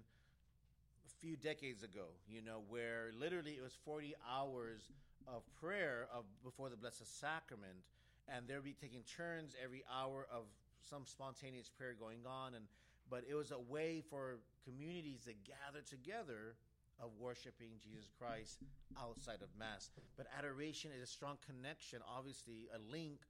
few 1.22 1.36
decades 1.36 1.84
ago, 1.84 2.10
you 2.26 2.42
know, 2.42 2.66
where 2.68 3.14
literally 3.14 3.52
it 3.52 3.62
was 3.62 3.78
40 3.84 4.14
hours 4.28 4.90
of 5.28 5.42
prayer 5.60 6.08
of 6.12 6.24
before 6.42 6.68
the 6.68 6.76
Blessed 6.76 7.06
Sacrament, 7.20 7.78
and 8.26 8.48
they'll 8.48 8.60
be 8.60 8.74
taking 8.74 9.02
turns 9.06 9.54
every 9.62 9.84
hour 9.86 10.26
of 10.34 10.50
some 10.82 11.06
spontaneous 11.06 11.70
prayer 11.70 11.94
going 11.94 12.26
on, 12.26 12.54
and 12.54 12.66
but 13.08 13.22
it 13.28 13.34
was 13.34 13.52
a 13.52 13.58
way 13.70 14.02
for 14.10 14.42
communities 14.66 15.22
to 15.26 15.34
gather 15.46 15.86
together 15.86 16.58
of 16.98 17.10
worshiping 17.20 17.70
Jesus 17.78 18.10
Christ 18.18 18.58
outside 18.98 19.42
of 19.42 19.48
Mass. 19.58 19.90
But 20.16 20.26
adoration 20.36 20.90
is 20.90 21.02
a 21.02 21.06
strong 21.06 21.36
connection, 21.46 22.00
obviously, 22.02 22.66
a 22.74 22.80
link 22.90 23.20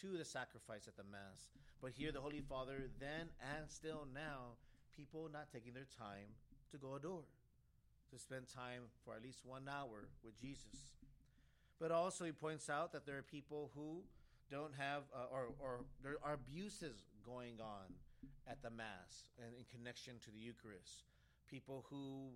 to 0.00 0.16
the 0.16 0.24
sacrifice 0.24 0.88
at 0.88 0.96
the 0.96 1.04
Mass. 1.04 1.52
But 1.82 1.92
here, 1.92 2.12
the 2.12 2.20
Holy 2.20 2.40
Father, 2.40 2.88
then 2.98 3.28
and 3.40 3.68
still 3.68 4.06
now, 4.14 4.56
people 4.96 5.28
not 5.32 5.52
taking 5.52 5.74
their 5.74 5.88
time 5.98 6.32
to 6.70 6.78
go 6.78 6.94
adore, 6.94 7.24
to 8.12 8.18
spend 8.18 8.46
time 8.54 8.82
for 9.04 9.14
at 9.14 9.22
least 9.22 9.40
one 9.44 9.68
hour 9.68 10.08
with 10.22 10.38
Jesus. 10.40 10.92
But 11.80 11.90
also, 11.90 12.24
he 12.24 12.32
points 12.32 12.68
out 12.68 12.92
that 12.92 13.06
there 13.06 13.18
are 13.18 13.22
people 13.22 13.70
who 13.74 14.02
don't 14.50 14.74
have, 14.78 15.02
uh, 15.14 15.32
or, 15.32 15.48
or 15.58 15.80
there 16.04 16.16
are 16.22 16.34
abuses 16.34 17.06
going 17.24 17.54
on 17.60 17.88
at 18.46 18.62
the 18.62 18.70
Mass 18.70 19.24
and 19.38 19.54
in 19.56 19.64
connection 19.74 20.14
to 20.24 20.30
the 20.30 20.38
Eucharist. 20.38 21.04
People 21.50 21.86
who 21.90 22.28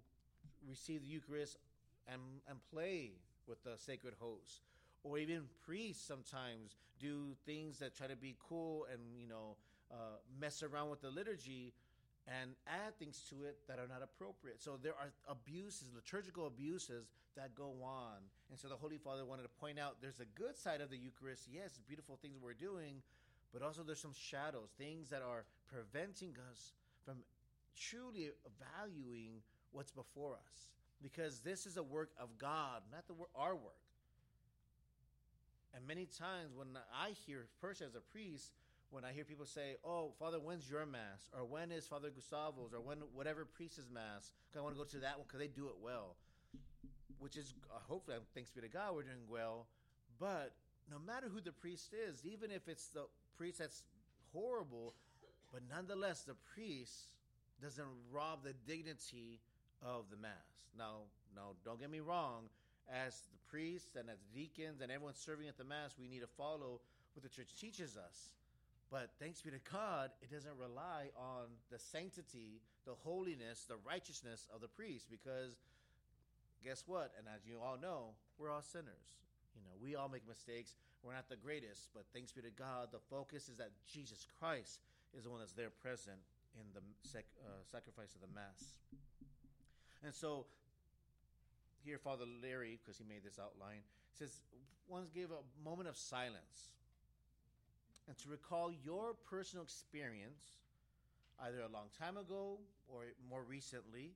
receive 0.69 1.03
the 1.03 1.09
Eucharist 1.09 1.59
and, 2.09 2.21
and 2.49 2.59
play 2.73 3.13
with 3.47 3.63
the 3.63 3.77
sacred 3.77 4.15
host. 4.19 4.63
Or 5.05 5.19
even 5.19 5.43
priests 5.65 6.05
sometimes 6.07 6.75
do 6.99 7.37
things 7.45 7.79
that 7.79 7.97
try 7.97 8.07
to 8.07 8.17
be 8.17 8.35
cool 8.49 8.87
and, 8.91 9.01
you 9.21 9.29
know, 9.29 9.57
uh, 9.93 10.19
mess 10.41 10.63
around 10.63 10.91
with 10.91 11.01
the 11.01 11.11
liturgy 11.11 11.73
and 12.27 12.51
add 12.67 12.99
things 12.99 13.23
to 13.31 13.45
it 13.45 13.59
that 13.69 13.79
are 13.79 13.87
not 13.87 14.03
appropriate. 14.03 14.61
So 14.61 14.79
there 14.83 14.95
are 14.99 15.13
abuses, 15.29 15.87
liturgical 15.95 16.47
abuses 16.47 17.07
that 17.37 17.55
go 17.55 17.75
on. 17.85 18.19
And 18.51 18.59
so 18.59 18.69
the 18.69 18.77
Holy 18.77 18.99
Father 18.99 19.25
wanted 19.25 19.45
to 19.45 19.55
point 19.61 19.79
out 19.79 19.97
there's 20.01 20.21
a 20.21 20.27
good 20.35 20.59
side 20.59 20.81
of 20.81 20.91
the 20.91 20.97
Eucharist. 20.97 21.47
Yes, 21.51 21.79
beautiful 21.87 22.19
things 22.21 22.39
we're 22.43 22.55
doing, 22.55 23.03
but 23.53 23.63
also 23.63 23.83
there's 23.83 24.01
some 24.01 24.15
shadows, 24.15 24.71
things 24.77 25.09
that 25.11 25.23
are 25.23 25.45
preventing 25.69 26.35
us 26.51 26.73
from 27.05 27.19
truly 27.77 28.31
valuing 28.81 29.43
what's 29.71 29.93
before 29.93 30.35
us. 30.35 30.71
Because 31.03 31.41
this 31.41 31.67
is 31.67 31.77
a 31.77 31.83
work 31.83 32.11
of 32.19 32.39
God, 32.39 32.83
not 32.91 33.07
the 33.07 33.15
our 33.37 33.55
work. 33.55 33.75
And 35.75 35.87
many 35.87 36.07
times 36.07 36.57
when 36.57 36.69
I 36.93 37.11
hear, 37.27 37.47
personally 37.61 37.91
as 37.91 37.95
a 37.95 38.01
priest, 38.01 38.51
when 38.91 39.05
I 39.05 39.13
hear 39.13 39.25
people 39.25 39.47
say, 39.47 39.77
"Oh, 39.85 40.13
Father, 40.19 40.39
when's 40.39 40.71
your 40.71 40.87
mass?" 40.87 41.31
or 41.37 41.45
"When 41.45 41.73
is 41.73 41.87
Father 41.87 42.11
Gustavo's?" 42.11 42.73
or 42.73 42.81
"When 42.81 42.99
whatever 43.15 43.45
priest's 43.45 43.91
mass," 43.91 44.33
because 44.47 44.59
I 44.59 44.63
want 44.63 44.75
to 44.75 44.79
go 44.79 44.85
to 44.85 44.99
that 45.01 45.19
one 45.19 45.27
because 45.27 45.41
they 45.41 45.49
do 45.49 45.67
it 45.69 45.77
well. 45.81 46.17
Which 47.19 47.37
is 47.37 47.55
uh, 47.75 47.79
hopefully, 47.89 48.19
thanks 48.35 48.51
be 48.51 48.61
to 48.61 48.69
God, 48.69 48.95
we're 48.95 49.03
doing 49.03 49.29
well. 49.29 49.67
But 50.19 50.55
no 50.91 50.99
matter 50.99 51.29
who 51.29 51.41
the 51.41 51.53
priest 51.53 51.93
is, 51.93 52.25
even 52.25 52.51
if 52.51 52.69
it's 52.69 52.89
the 52.89 53.07
priest 53.37 53.59
that's 53.59 53.83
horrible, 54.33 54.95
but 55.53 55.63
nonetheless, 55.69 56.23
the 56.23 56.37
priest 56.55 57.09
doesn't 57.61 57.87
rob 58.13 58.45
the 58.45 58.53
dignity 58.67 59.41
of 59.83 60.05
the 60.11 60.17
mass. 60.17 60.69
Now, 60.77 61.09
now, 61.35 61.55
don't 61.65 61.81
get 61.81 61.91
me 61.91 62.01
wrong. 62.01 62.49
As 62.89 63.15
the 63.33 63.39
priests 63.51 63.97
and 63.97 64.09
as 64.09 64.19
deacons 64.33 64.81
and 64.81 64.93
everyone 64.93 65.15
serving 65.15 65.49
at 65.49 65.59
the 65.59 65.65
mass, 65.65 65.97
we 65.99 66.09
need 66.09 66.21
to 66.21 66.31
follow 66.37 66.81
what 67.15 67.23
the 67.23 67.29
church 67.29 67.55
teaches 67.59 67.97
us. 67.97 68.33
But 68.91 69.11
thanks 69.19 69.43
be 69.43 69.51
to 69.51 69.59
God, 69.71 70.11
it 70.23 70.31
doesn't 70.31 70.57
rely 70.59 71.11
on 71.19 71.51
the 71.71 71.79
sanctity, 71.79 72.63
the 72.87 72.95
holiness, 73.03 73.67
the 73.67 73.77
righteousness 73.85 74.47
of 74.55 74.61
the 74.61 74.69
priest 74.69 75.07
because 75.11 75.59
guess 76.63 76.85
what? 76.87 77.13
And 77.19 77.27
as 77.27 77.47
you 77.47 77.59
all 77.59 77.77
know, 77.81 78.15
we're 78.39 78.51
all 78.51 78.63
sinners. 78.63 79.19
You 79.55 79.63
know, 79.63 79.75
we 79.83 79.97
all 79.97 80.09
make 80.09 80.27
mistakes. 80.29 80.77
We're 81.03 81.15
not 81.15 81.29
the 81.29 81.37
greatest, 81.37 81.91
but 81.95 82.05
thanks 82.13 82.33
be 82.33 82.43
to 82.43 82.51
God, 82.51 82.89
the 82.93 83.03
focus 83.11 83.49
is 83.49 83.57
that 83.57 83.71
Jesus 83.87 84.27
Christ 84.39 84.81
is 85.17 85.25
the 85.25 85.31
one 85.31 85.41
that's 85.41 85.53
there 85.53 85.71
present 85.71 86.19
in 86.55 86.67
the 86.75 86.83
uh, 87.19 87.63
sacrifice 87.71 88.15
of 88.15 88.21
the 88.21 88.33
Mass. 88.35 88.79
And 90.05 90.15
so, 90.15 90.47
here, 91.85 91.99
Father 91.99 92.25
Larry, 92.43 92.79
because 92.83 92.99
he 92.99 93.05
made 93.05 93.25
this 93.25 93.39
outline, 93.39 93.83
says, 94.19 94.41
once 94.89 95.11
gave 95.11 95.31
a 95.31 95.43
moment 95.65 95.89
of 95.89 95.97
silence 95.97 96.75
and 98.09 98.17
to 98.19 98.29
recall 98.29 98.71
your 98.85 99.15
personal 99.29 99.65
experience, 99.65 100.63
either 101.43 101.61
a 101.61 101.73
long 101.73 101.91
time 101.99 102.17
ago 102.17 102.59
or 102.89 103.05
more 103.29 103.43
recently, 103.43 104.15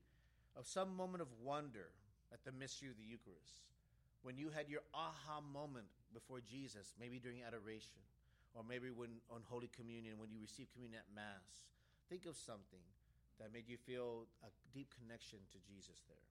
of 0.57 0.67
some 0.67 0.95
moment 0.97 1.23
of 1.23 1.29
wonder 1.43 1.91
at 2.33 2.45
the 2.45 2.53
mystery 2.53 2.89
of 2.89 2.97
the 2.97 3.05
Eucharist, 3.05 3.67
when 4.23 4.37
you 4.37 4.51
had 4.51 4.69
your 4.69 4.83
aha 4.95 5.41
moment 5.41 5.87
before 6.13 6.41
Jesus, 6.41 6.95
maybe 7.01 7.19
during 7.19 7.43
adoration, 7.43 7.99
or 8.55 8.63
maybe 8.67 8.91
when 8.91 9.23
on 9.31 9.43
Holy 9.47 9.71
Communion, 9.75 10.19
when 10.19 10.31
you 10.31 10.39
received 10.41 10.73
communion 10.75 11.03
at 11.03 11.15
Mass. 11.15 11.71
Think 12.09 12.27
of 12.27 12.35
something 12.35 12.83
that 13.39 13.53
made 13.55 13.69
you 13.71 13.79
feel 13.79 14.27
a 14.43 14.51
deep 14.75 14.91
connection 14.99 15.39
to 15.55 15.59
Jesus 15.63 16.03
there. 16.11 16.27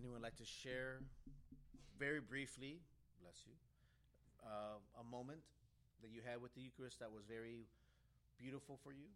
Anyone 0.00 0.22
like 0.22 0.36
to 0.36 0.46
share 0.46 1.00
very 1.98 2.20
briefly, 2.20 2.80
bless 3.20 3.44
you, 3.44 3.52
uh, 4.42 4.80
a 4.98 5.04
moment 5.04 5.44
that 6.00 6.08
you 6.08 6.22
had 6.24 6.40
with 6.40 6.54
the 6.54 6.62
Eucharist 6.62 7.00
that 7.00 7.12
was 7.12 7.24
very 7.28 7.68
beautiful 8.38 8.78
for 8.82 8.92
you? 8.92 9.12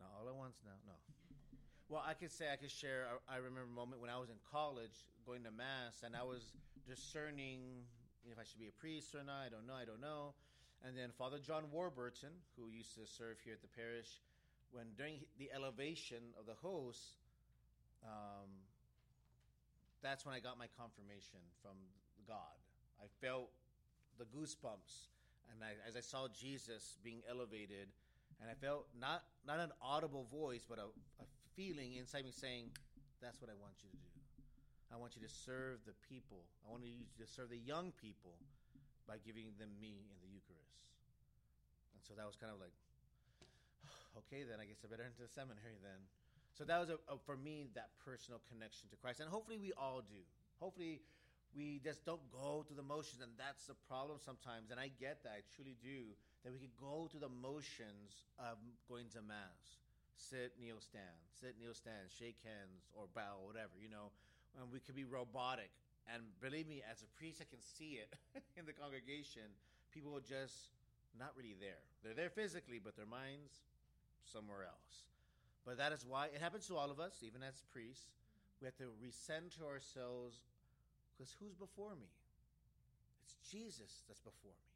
Not 0.00 0.08
all 0.16 0.26
at 0.26 0.34
once 0.34 0.56
now? 0.64 0.72
No. 0.86 0.94
Well, 1.90 2.02
I 2.08 2.14
could 2.14 2.32
say 2.32 2.46
I 2.50 2.56
could 2.56 2.70
share. 2.70 3.04
I, 3.28 3.34
I 3.34 3.36
remember 3.36 3.68
a 3.68 3.76
moment 3.76 4.00
when 4.00 4.08
I 4.08 4.16
was 4.16 4.30
in 4.30 4.40
college 4.50 5.04
going 5.26 5.44
to 5.44 5.50
Mass 5.50 6.00
and 6.06 6.16
I 6.16 6.22
was 6.22 6.54
discerning 6.88 7.84
if 8.24 8.38
I 8.38 8.44
should 8.48 8.58
be 8.58 8.68
a 8.68 8.72
priest 8.80 9.14
or 9.14 9.22
not. 9.22 9.44
I 9.44 9.48
don't 9.50 9.66
know. 9.66 9.74
I 9.74 9.84
don't 9.84 10.00
know. 10.00 10.32
And 10.84 10.98
then 10.98 11.10
Father 11.16 11.38
John 11.38 11.70
Warburton, 11.70 12.34
who 12.56 12.68
used 12.68 12.94
to 12.94 13.06
serve 13.06 13.38
here 13.44 13.54
at 13.54 13.62
the 13.62 13.70
parish, 13.70 14.18
when 14.72 14.86
during 14.96 15.20
the 15.38 15.50
elevation 15.54 16.34
of 16.38 16.46
the 16.46 16.54
host, 16.54 17.22
um, 18.02 18.50
that's 20.02 20.26
when 20.26 20.34
I 20.34 20.40
got 20.40 20.58
my 20.58 20.66
confirmation 20.76 21.38
from 21.62 21.78
God. 22.26 22.58
I 22.98 23.06
felt 23.20 23.50
the 24.18 24.24
goosebumps, 24.24 25.12
and 25.54 25.62
I, 25.62 25.78
as 25.86 25.96
I 25.96 26.00
saw 26.00 26.26
Jesus 26.34 26.98
being 27.04 27.22
elevated, 27.30 27.86
and 28.40 28.50
I 28.50 28.54
felt 28.54 28.88
not 28.98 29.22
not 29.46 29.60
an 29.60 29.70
audible 29.80 30.26
voice, 30.32 30.66
but 30.68 30.78
a, 30.78 30.90
a 31.22 31.26
feeling 31.54 31.94
inside 31.94 32.24
me 32.24 32.32
saying, 32.32 32.70
"That's 33.20 33.40
what 33.40 33.50
I 33.50 33.54
want 33.60 33.74
you 33.82 33.90
to 33.90 33.96
do. 33.96 34.10
I 34.92 34.96
want 34.96 35.14
you 35.14 35.22
to 35.22 35.32
serve 35.32 35.78
the 35.86 35.94
people. 36.08 36.42
I 36.66 36.72
want 36.72 36.82
you 36.82 37.06
to 37.24 37.26
serve 37.30 37.50
the 37.50 37.58
young 37.58 37.92
people 38.02 38.34
by 39.06 39.18
giving 39.24 39.54
them 39.58 39.70
me 39.80 40.02
in 40.10 40.10
the 40.10 40.14
Eucharist." 40.16 40.21
And 42.02 42.10
so 42.10 42.18
that 42.18 42.26
was 42.26 42.34
kind 42.34 42.50
of 42.50 42.58
like, 42.58 42.74
okay, 44.26 44.42
then 44.42 44.58
I 44.58 44.66
guess 44.66 44.82
I 44.82 44.90
better 44.90 45.06
enter 45.10 45.22
the 45.22 45.30
seminary 45.30 45.78
then. 45.78 46.02
So 46.58 46.66
that 46.66 46.82
was 46.82 46.90
a, 46.90 46.98
a, 47.06 47.14
for 47.22 47.38
me 47.38 47.70
that 47.78 47.94
personal 48.02 48.42
connection 48.50 48.90
to 48.90 48.98
Christ, 48.98 49.22
and 49.22 49.30
hopefully 49.30 49.56
we 49.56 49.70
all 49.78 50.02
do. 50.02 50.20
Hopefully 50.58 51.00
we 51.54 51.78
just 51.78 52.04
don't 52.04 52.26
go 52.34 52.66
through 52.66 52.76
the 52.76 52.84
motions, 52.84 53.22
and 53.22 53.30
that's 53.38 53.70
the 53.70 53.78
problem 53.86 54.18
sometimes. 54.18 54.74
And 54.74 54.82
I 54.82 54.90
get 54.98 55.22
that, 55.22 55.38
I 55.38 55.46
truly 55.54 55.78
do. 55.78 56.12
That 56.42 56.50
we 56.50 56.58
can 56.58 56.74
go 56.74 57.06
through 57.06 57.22
the 57.22 57.30
motions 57.30 58.26
of 58.34 58.58
going 58.90 59.06
to 59.14 59.22
mass, 59.22 59.78
sit, 60.18 60.58
kneel, 60.58 60.82
stand, 60.82 61.22
sit, 61.30 61.54
kneel, 61.54 61.70
stand, 61.70 62.10
shake 62.10 62.42
hands, 62.42 62.90
or 62.98 63.06
bow, 63.14 63.38
or 63.38 63.46
whatever, 63.46 63.78
you 63.78 63.86
know. 63.86 64.10
And 64.58 64.66
we 64.74 64.82
could 64.82 64.98
be 64.98 65.06
robotic. 65.06 65.70
And 66.10 66.20
believe 66.42 66.66
me, 66.66 66.82
as 66.82 67.00
a 67.06 67.08
priest, 67.14 67.38
I 67.38 67.46
can 67.46 67.62
see 67.62 68.02
it 68.02 68.10
in 68.58 68.66
the 68.66 68.74
congregation. 68.74 69.46
People 69.94 70.18
are 70.18 70.24
just 70.24 70.74
not 71.18 71.32
really 71.36 71.56
there. 71.58 71.82
They're 72.02 72.14
there 72.14 72.30
physically, 72.30 72.80
but 72.82 72.96
their 72.96 73.06
minds 73.06 73.60
somewhere 74.24 74.64
else. 74.64 75.04
But 75.64 75.78
that 75.78 75.92
is 75.92 76.04
why 76.06 76.26
it 76.26 76.40
happens 76.40 76.66
to 76.66 76.76
all 76.76 76.90
of 76.90 76.98
us, 76.98 77.22
even 77.22 77.42
as 77.42 77.62
priests. 77.72 78.10
We 78.60 78.66
have 78.66 78.76
to 78.76 78.90
recenter 79.02 79.66
ourselves 79.66 80.40
because 81.12 81.34
who's 81.38 81.54
before 81.54 81.94
me? 81.94 82.10
It's 83.24 83.36
Jesus 83.50 84.02
that's 84.08 84.20
before 84.20 84.52
me. 84.52 84.72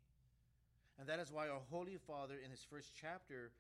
And 0.99 1.09
that 1.09 1.19
is 1.19 1.31
why 1.31 1.49
our 1.49 1.61
Holy 1.71 1.99
Father, 2.07 2.35
in 2.43 2.51
his 2.51 2.65
first 2.69 2.93
chapter, 3.01 3.51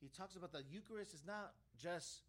he 0.00 0.08
talks 0.08 0.36
about 0.36 0.52
the 0.52 0.62
Eucharist 0.70 1.14
is 1.14 1.22
not 1.26 1.52
just 1.80 2.22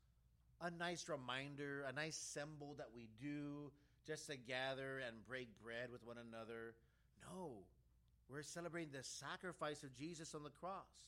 a 0.62 0.72
nice 0.72 1.10
reminder, 1.10 1.84
a 1.88 1.92
nice 1.92 2.16
symbol 2.16 2.76
that 2.78 2.88
we 2.96 3.10
do 3.20 3.72
just 4.08 4.28
to 4.28 4.38
gather 4.38 5.02
and 5.06 5.26
break 5.28 5.50
bread 5.62 5.92
with 5.92 6.06
one 6.06 6.18
another. 6.18 6.76
No, 7.22 7.66
we're 8.30 8.44
celebrating 8.44 8.92
the 8.92 9.04
sacrifice 9.04 9.84
of 9.84 9.96
Jesus 9.98 10.34
on 10.34 10.44
the 10.44 10.50
cross. 10.50 11.06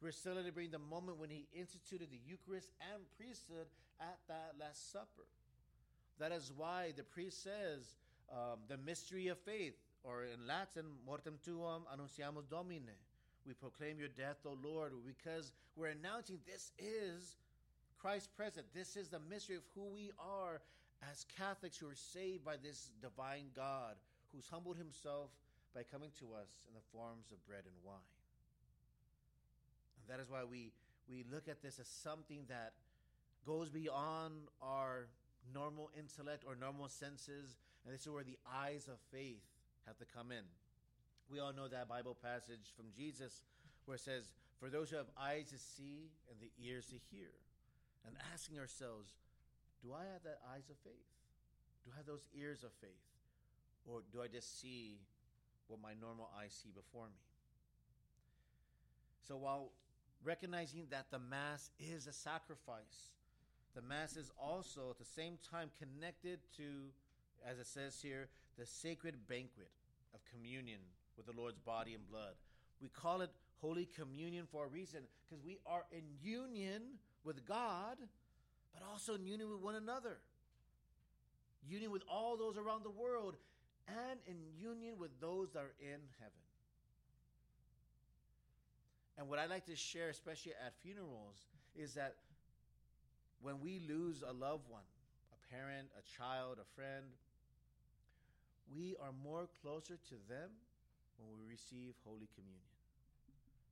We're 0.00 0.12
celebrating 0.12 0.70
the 0.70 0.78
moment 0.78 1.18
when 1.18 1.30
he 1.30 1.46
instituted 1.52 2.08
the 2.10 2.20
Eucharist 2.24 2.70
and 2.92 3.02
priesthood 3.18 3.66
at 4.00 4.18
that 4.28 4.54
Last 4.58 4.92
Supper. 4.92 5.26
That 6.18 6.32
is 6.32 6.52
why 6.56 6.92
the 6.96 7.02
priest 7.02 7.42
says 7.42 7.96
um, 8.32 8.60
the 8.68 8.76
mystery 8.76 9.28
of 9.28 9.38
faith, 9.38 9.74
or 10.04 10.24
in 10.24 10.46
Latin, 10.46 10.84
mortem 11.04 11.38
tuum 11.44 11.82
annunciamus 11.92 12.44
Domine. 12.48 12.96
We 13.46 13.54
proclaim 13.54 13.98
your 13.98 14.08
death, 14.08 14.38
O 14.46 14.56
Lord, 14.62 14.92
because 15.06 15.52
we're 15.76 15.88
announcing 15.88 16.38
this 16.46 16.72
is 16.78 17.36
Christ 17.98 18.28
present. 18.36 18.66
This 18.74 18.96
is 18.96 19.08
the 19.08 19.20
mystery 19.30 19.56
of 19.56 19.62
who 19.74 19.92
we 19.94 20.12
are 20.18 20.60
as 21.10 21.24
Catholics 21.36 21.78
who 21.78 21.88
are 21.88 21.94
saved 21.94 22.44
by 22.44 22.56
this 22.56 22.90
divine 23.00 23.46
God 23.54 23.94
who's 24.32 24.46
humbled 24.48 24.76
himself 24.76 25.30
by 25.78 25.86
coming 25.86 26.10
to 26.18 26.34
us 26.34 26.66
in 26.66 26.74
the 26.74 26.82
forms 26.90 27.30
of 27.30 27.38
bread 27.46 27.62
and 27.62 27.76
wine. 27.86 28.10
And 30.02 30.10
that 30.10 30.18
is 30.18 30.28
why 30.28 30.42
we, 30.42 30.72
we 31.06 31.22
look 31.30 31.46
at 31.46 31.62
this 31.62 31.78
as 31.78 31.86
something 31.86 32.42
that 32.48 32.72
goes 33.46 33.70
beyond 33.70 34.50
our 34.60 35.06
normal 35.54 35.88
intellect 35.96 36.42
or 36.44 36.56
normal 36.58 36.88
senses, 36.88 37.54
and 37.86 37.94
this 37.94 38.02
is 38.02 38.10
where 38.10 38.24
the 38.24 38.42
eyes 38.42 38.90
of 38.90 38.98
faith 39.14 39.46
have 39.86 39.96
to 39.98 40.04
come 40.04 40.32
in. 40.32 40.42
We 41.30 41.38
all 41.38 41.52
know 41.52 41.68
that 41.68 41.86
Bible 41.86 42.18
passage 42.18 42.74
from 42.74 42.86
Jesus 42.90 43.46
where 43.86 43.94
it 43.94 44.00
says, 44.00 44.34
For 44.58 44.70
those 44.70 44.90
who 44.90 44.96
have 44.96 45.14
eyes 45.14 45.46
to 45.54 45.58
see 45.62 46.10
and 46.26 46.40
the 46.42 46.50
ears 46.58 46.86
to 46.86 46.98
hear, 47.14 47.30
and 48.04 48.16
asking 48.34 48.58
ourselves, 48.58 49.14
Do 49.80 49.94
I 49.94 50.10
have 50.10 50.24
that 50.24 50.42
eyes 50.52 50.66
of 50.70 50.76
faith? 50.82 51.06
Do 51.86 51.92
I 51.94 51.98
have 51.98 52.06
those 52.06 52.26
ears 52.34 52.64
of 52.64 52.72
faith? 52.80 53.06
Or 53.86 54.02
do 54.10 54.20
I 54.20 54.26
just 54.26 54.60
see 54.60 54.98
what 55.68 55.80
my 55.80 55.92
normal 56.00 56.30
eyes 56.38 56.58
see 56.62 56.70
before 56.74 57.06
me? 57.06 57.22
So 59.26 59.36
while 59.36 59.70
recognizing 60.24 60.86
that 60.90 61.10
the 61.10 61.18
Mass 61.18 61.70
is 61.78 62.06
a 62.06 62.12
sacrifice, 62.12 63.12
the 63.74 63.82
Mass 63.82 64.16
is 64.16 64.30
also 64.42 64.90
at 64.90 64.98
the 64.98 65.04
same 65.04 65.38
time 65.50 65.70
connected 65.78 66.40
to, 66.56 66.90
as 67.46 67.58
it 67.58 67.66
says 67.66 68.00
here, 68.02 68.28
the 68.58 68.66
sacred 68.66 69.28
banquet 69.28 69.70
of 70.14 70.20
communion 70.32 70.80
with 71.16 71.26
the 71.26 71.32
Lord's 71.32 71.58
body 71.58 71.94
and 71.94 72.08
blood. 72.10 72.34
We 72.80 72.88
call 72.88 73.20
it 73.20 73.30
Holy 73.60 73.86
Communion 73.86 74.46
for 74.50 74.64
a 74.64 74.68
reason 74.68 75.00
because 75.28 75.44
we 75.44 75.58
are 75.66 75.84
in 75.92 76.04
union 76.22 76.82
with 77.24 77.46
God, 77.46 77.98
but 78.72 78.82
also 78.90 79.14
in 79.14 79.26
union 79.26 79.50
with 79.50 79.60
one 79.60 79.74
another. 79.74 80.18
Union 81.68 81.90
with 81.90 82.02
all 82.08 82.36
those 82.36 82.56
around 82.56 82.84
the 82.84 82.90
world 82.90 83.36
and 83.88 84.18
in 84.26 84.36
union 84.58 84.94
with 84.98 85.10
those 85.20 85.50
that 85.52 85.60
are 85.60 85.74
in 85.80 86.00
heaven. 86.20 86.44
And 89.16 89.28
what 89.28 89.38
I 89.38 89.46
like 89.46 89.66
to 89.66 89.74
share, 89.74 90.10
especially 90.10 90.52
at 90.64 90.74
funerals, 90.82 91.46
is 91.74 91.94
that 91.94 92.14
when 93.42 93.60
we 93.60 93.80
lose 93.88 94.22
a 94.22 94.32
loved 94.32 94.68
one, 94.68 94.86
a 95.32 95.54
parent, 95.54 95.88
a 95.98 96.02
child, 96.16 96.58
a 96.60 96.68
friend, 96.76 97.04
we 98.74 98.94
are 99.02 99.12
more 99.24 99.48
closer 99.62 99.98
to 100.08 100.14
them 100.28 100.50
when 101.18 101.28
we 101.34 101.50
receive 101.50 101.94
Holy 102.04 102.28
Communion. 102.34 102.70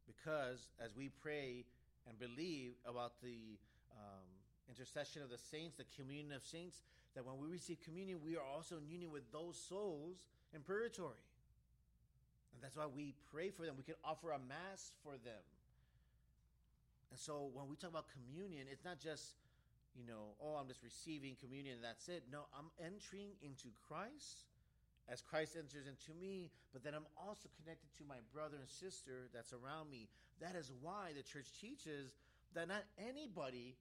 Because 0.06 0.66
as 0.82 0.96
we 0.96 1.10
pray 1.22 1.64
and 2.08 2.18
believe 2.18 2.72
about 2.86 3.12
the 3.22 3.58
um, 3.92 4.26
intercession 4.68 5.22
of 5.22 5.30
the 5.30 5.38
saints, 5.38 5.76
the 5.76 5.86
communion 5.96 6.32
of 6.32 6.42
saints, 6.42 6.82
that 7.16 7.24
when 7.24 7.40
we 7.40 7.48
receive 7.48 7.80
communion, 7.80 8.20
we 8.22 8.36
are 8.36 8.44
also 8.44 8.76
in 8.76 8.86
union 8.86 9.10
with 9.10 9.24
those 9.32 9.56
souls 9.56 10.20
in 10.54 10.60
purgatory. 10.60 11.24
And 12.54 12.62
that's 12.62 12.76
why 12.76 12.86
we 12.86 13.14
pray 13.32 13.50
for 13.50 13.64
them. 13.64 13.74
We 13.76 13.82
can 13.82 13.96
offer 14.04 14.30
a 14.30 14.38
mass 14.38 14.92
for 15.02 15.12
them. 15.24 15.44
And 17.10 17.18
so 17.18 17.48
when 17.56 17.68
we 17.68 17.76
talk 17.76 17.90
about 17.90 18.06
communion, 18.12 18.68
it's 18.70 18.84
not 18.84 19.00
just, 19.00 19.40
you 19.96 20.04
know, 20.04 20.36
oh, 20.40 20.60
I'm 20.60 20.68
just 20.68 20.84
receiving 20.84 21.36
communion 21.40 21.76
and 21.80 21.84
that's 21.84 22.08
it. 22.08 22.24
No, 22.30 22.44
I'm 22.52 22.68
entering 22.76 23.32
into 23.40 23.72
Christ 23.88 24.44
as 25.08 25.22
Christ 25.22 25.56
enters 25.56 25.86
into 25.86 26.12
me, 26.18 26.50
but 26.72 26.82
then 26.82 26.92
I'm 26.92 27.06
also 27.16 27.48
connected 27.62 27.88
to 27.98 28.04
my 28.04 28.20
brother 28.34 28.58
and 28.60 28.68
sister 28.68 29.32
that's 29.32 29.52
around 29.52 29.88
me. 29.88 30.08
That 30.40 30.56
is 30.56 30.72
why 30.82 31.16
the 31.16 31.22
church 31.22 31.48
teaches 31.60 32.12
that 32.54 32.68
not 32.68 32.84
anybody 32.98 33.76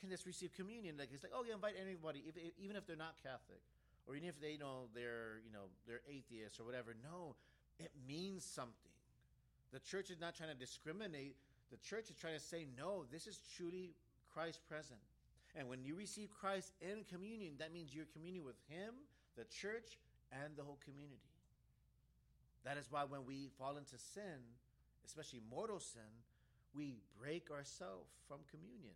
can 0.00 0.10
just 0.10 0.26
receive 0.26 0.52
communion. 0.52 0.96
Like 0.98 1.10
it's 1.12 1.22
like, 1.22 1.32
oh, 1.34 1.44
yeah, 1.46 1.54
invite 1.54 1.74
anybody, 1.80 2.24
if, 2.26 2.36
if, 2.36 2.52
even 2.58 2.76
if 2.76 2.86
they're 2.86 2.96
not 2.96 3.14
Catholic, 3.22 3.60
or 4.08 4.16
even 4.16 4.28
if 4.28 4.40
they 4.40 4.52
you 4.52 4.58
know 4.58 4.88
they're 4.94 5.44
you 5.44 5.52
know 5.52 5.68
they're 5.86 6.02
atheists 6.08 6.58
or 6.58 6.64
whatever. 6.64 6.96
No, 7.04 7.36
it 7.78 7.92
means 8.08 8.44
something. 8.44 8.90
The 9.72 9.80
church 9.80 10.10
is 10.10 10.18
not 10.18 10.34
trying 10.34 10.50
to 10.50 10.58
discriminate. 10.58 11.36
The 11.70 11.78
church 11.78 12.10
is 12.10 12.16
trying 12.16 12.34
to 12.34 12.42
say, 12.42 12.66
no, 12.76 13.04
this 13.12 13.28
is 13.28 13.38
truly 13.56 13.94
Christ 14.34 14.60
present. 14.66 14.98
And 15.54 15.68
when 15.68 15.84
you 15.84 15.94
receive 15.94 16.30
Christ 16.34 16.72
in 16.80 17.04
communion, 17.08 17.54
that 17.58 17.72
means 17.72 17.94
you're 17.94 18.10
communing 18.12 18.44
with 18.44 18.58
Him, 18.68 18.94
the 19.36 19.44
church, 19.44 19.98
and 20.32 20.56
the 20.56 20.62
whole 20.62 20.78
community. 20.84 21.30
That 22.64 22.76
is 22.76 22.86
why 22.90 23.04
when 23.06 23.24
we 23.24 23.50
fall 23.58 23.76
into 23.76 23.98
sin, 23.98 24.42
especially 25.06 25.40
mortal 25.48 25.78
sin, 25.78 26.10
we 26.74 26.98
break 27.20 27.50
ourselves 27.50 28.10
from 28.26 28.38
communion 28.50 28.94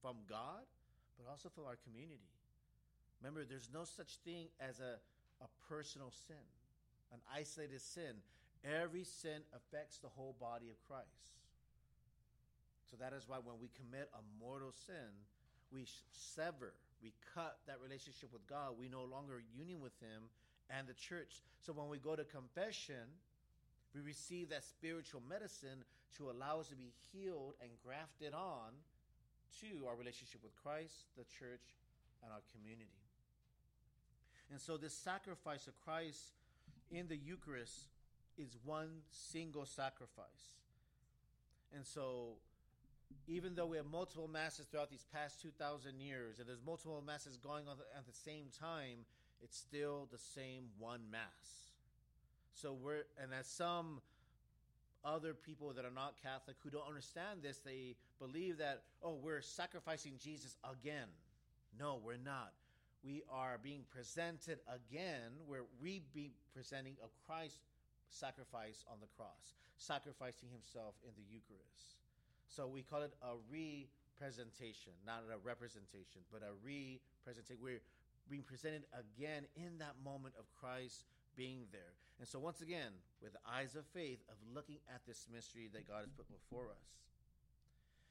from 0.00 0.16
God, 0.28 0.64
but 1.18 1.30
also 1.30 1.48
from 1.48 1.64
our 1.64 1.76
community. 1.84 2.32
Remember, 3.20 3.44
there's 3.44 3.68
no 3.72 3.84
such 3.84 4.16
thing 4.24 4.48
as 4.60 4.80
a, 4.80 4.96
a 5.44 5.48
personal 5.68 6.10
sin, 6.26 6.46
an 7.12 7.20
isolated 7.28 7.80
sin. 7.80 8.16
Every 8.64 9.04
sin 9.04 9.44
affects 9.52 9.98
the 9.98 10.08
whole 10.08 10.36
body 10.40 10.68
of 10.68 10.76
Christ. 10.88 11.36
So 12.90 12.96
that 12.98 13.12
is 13.12 13.28
why 13.28 13.38
when 13.38 13.56
we 13.60 13.68
commit 13.76 14.10
a 14.12 14.22
mortal 14.42 14.72
sin, 14.86 15.14
we 15.70 15.86
sever, 16.10 16.74
we 17.02 17.12
cut 17.34 17.58
that 17.66 17.78
relationship 17.82 18.32
with 18.32 18.46
God. 18.48 18.74
We 18.78 18.88
no 18.88 19.04
longer 19.04 19.40
union 19.54 19.80
with 19.80 19.94
Him 20.00 20.28
and 20.68 20.88
the 20.88 20.94
church. 20.94 21.42
So 21.60 21.72
when 21.72 21.88
we 21.88 21.98
go 21.98 22.16
to 22.16 22.24
confession, 22.24 23.06
we 23.94 24.00
receive 24.00 24.50
that 24.50 24.64
spiritual 24.64 25.22
medicine 25.28 25.84
to 26.18 26.30
allow 26.30 26.60
us 26.60 26.68
to 26.68 26.76
be 26.76 26.92
healed 27.12 27.54
and 27.62 27.70
grafted 27.84 28.34
on 28.34 28.74
to 29.60 29.86
our 29.86 29.96
relationship 29.96 30.42
with 30.42 30.54
Christ, 30.62 31.06
the 31.16 31.24
church, 31.24 31.76
and 32.22 32.32
our 32.32 32.42
community. 32.54 33.00
And 34.50 34.60
so, 34.60 34.76
this 34.76 34.94
sacrifice 34.94 35.66
of 35.66 35.78
Christ 35.80 36.34
in 36.90 37.08
the 37.08 37.16
Eucharist 37.16 37.88
is 38.36 38.56
one 38.64 39.02
single 39.10 39.64
sacrifice. 39.66 40.58
And 41.74 41.86
so, 41.86 42.38
even 43.26 43.54
though 43.54 43.66
we 43.66 43.76
have 43.76 43.86
multiple 43.86 44.28
masses 44.28 44.66
throughout 44.66 44.90
these 44.90 45.04
past 45.12 45.40
2,000 45.40 46.00
years, 46.00 46.38
and 46.38 46.48
there's 46.48 46.64
multiple 46.64 47.02
masses 47.04 47.36
going 47.36 47.68
on 47.68 47.76
at 47.96 48.06
the 48.06 48.12
same 48.12 48.46
time, 48.58 49.06
it's 49.42 49.56
still 49.56 50.08
the 50.10 50.18
same 50.18 50.64
one 50.78 51.00
mass. 51.10 51.70
So 52.52 52.74
we're, 52.74 53.04
and 53.22 53.32
as 53.38 53.46
some 53.46 54.00
other 55.04 55.34
people 55.34 55.72
that 55.72 55.84
are 55.84 55.94
not 55.94 56.14
Catholic 56.22 56.56
who 56.62 56.70
don't 56.70 56.86
understand 56.86 57.42
this, 57.42 57.58
they 57.58 57.96
believe 58.18 58.58
that, 58.58 58.82
oh, 59.02 59.18
we're 59.22 59.40
sacrificing 59.40 60.12
Jesus 60.22 60.56
again. 60.64 61.08
No, 61.78 62.00
we're 62.04 62.16
not. 62.16 62.52
We 63.02 63.22
are 63.30 63.58
being 63.62 63.84
presented 63.90 64.58
again, 64.68 65.32
where 65.46 65.64
we 65.80 66.02
be 66.12 66.32
presenting 66.52 66.96
a 67.02 67.08
Christ 67.26 67.60
sacrifice 68.10 68.84
on 68.90 68.98
the 69.00 69.08
cross, 69.16 69.56
sacrificing 69.78 70.50
himself 70.52 70.94
in 71.04 71.10
the 71.16 71.24
Eucharist. 71.30 71.96
So 72.48 72.66
we 72.66 72.82
call 72.82 73.02
it 73.02 73.14
a 73.22 73.38
representation, 73.48 74.92
not 75.06 75.22
a 75.32 75.38
representation, 75.46 76.20
but 76.30 76.42
a 76.42 76.52
representation. 76.60 77.62
We're 77.62 77.80
being 78.28 78.42
presented 78.42 78.84
again 78.92 79.46
in 79.56 79.78
that 79.78 79.96
moment 80.04 80.34
of 80.38 80.44
Christ 80.60 81.04
being 81.40 81.64
there. 81.72 81.96
And 82.18 82.28
so, 82.28 82.38
once 82.38 82.60
again, 82.60 82.92
with 83.22 83.32
the 83.32 83.38
eyes 83.50 83.74
of 83.74 83.86
faith, 83.94 84.18
of 84.28 84.36
looking 84.54 84.76
at 84.94 85.00
this 85.08 85.26
mystery 85.32 85.70
that 85.72 85.88
God 85.88 86.00
has 86.00 86.10
put 86.10 86.26
before 86.28 86.66
us. 86.66 86.84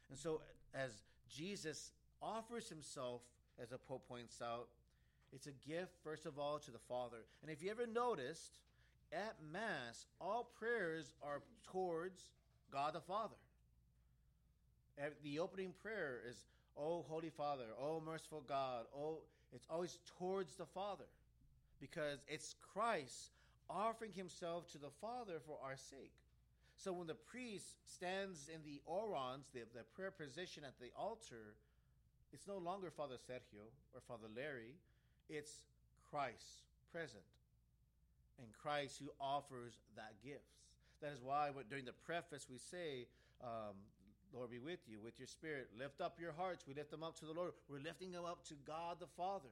And 0.10 0.18
so, 0.18 0.42
as 0.74 1.04
Jesus 1.30 1.92
offers 2.20 2.68
himself, 2.70 3.22
as 3.62 3.70
the 3.70 3.78
Pope 3.78 4.08
points 4.08 4.42
out, 4.42 4.70
it's 5.32 5.46
a 5.46 5.52
gift, 5.52 5.92
first 6.04 6.26
of 6.26 6.39
all, 6.39 6.58
to 6.58 6.72
the 6.72 6.80
Father. 6.89 7.18
And 7.44 7.52
if 7.52 7.62
you 7.62 7.70
ever 7.70 7.86
noticed, 7.86 8.58
at 9.13 9.36
Mass, 9.54 10.08
all 10.20 10.50
prayers 10.58 11.13
are 11.22 11.44
towards 11.72 12.32
God 12.72 12.94
the 12.96 13.00
Father. 13.00 13.36
The 15.24 15.38
opening 15.38 15.74
prayer 15.84 16.20
is, 16.28 16.46
Oh, 16.76 17.06
Holy 17.08 17.30
Father, 17.30 17.65
Oh, 17.80 18.02
merciful 18.04 18.44
God, 18.48 18.86
Oh, 18.98 19.20
it's 19.54 19.68
always 19.70 20.00
towards 20.18 20.56
the 20.56 20.65
Father 20.65 21.06
because 21.80 22.20
it's 22.28 22.56
Christ 22.74 23.32
offering 23.70 24.12
himself 24.13 24.72
to 24.72 24.78
the 24.78 24.89
Father 25.02 25.39
for 25.46 25.58
our 25.63 25.78
sake. 25.78 26.13
So 26.76 26.94
when 26.94 27.08
the 27.08 27.15
priest 27.15 27.76
stands 27.86 28.50
in 28.54 28.62
the 28.63 28.82
orans, 28.86 29.46
the, 29.54 29.62
the 29.74 29.84
prayer 29.96 30.12
position 30.12 30.63
at 30.63 30.80
the 30.80 30.92
altar, 30.98 31.56
it's 32.32 32.48
no 32.48 32.58
longer 32.58 32.89
Father 32.89 33.15
Sergio 33.15 33.68
or 33.94 34.02
Father 34.08 34.28
Larry, 34.36 34.76
it's 35.30 35.62
Christ 36.10 36.63
present. 36.92 37.24
And 38.39 38.48
Christ 38.54 39.00
who 39.04 39.12
offers 39.20 39.74
that 39.96 40.13
gift. 40.24 40.48
That 41.02 41.12
is 41.12 41.20
why 41.22 41.52
during 41.70 41.86
the 41.86 41.98
preface 42.06 42.48
we 42.50 42.58
say, 42.58 43.08
um, 43.44 43.76
Lord 44.34 44.52
be 44.52 44.60
with 44.60 44.80
you, 44.88 45.00
with 45.04 45.18
your 45.18 45.28
spirit. 45.28 45.70
Lift 45.78 46.02
up 46.02 46.20
your 46.20 46.32
hearts. 46.32 46.63
We 46.68 46.74
lift 46.74 46.92
them 46.92 47.04
up 47.04 47.20
to 47.20 47.26
the 47.26 47.34
Lord. 47.34 47.52
We're 47.70 47.84
lifting 47.84 48.12
them 48.12 48.26
up 48.26 48.46
to 48.48 48.54
God 48.65 48.98
the 49.00 49.12
Father 49.18 49.52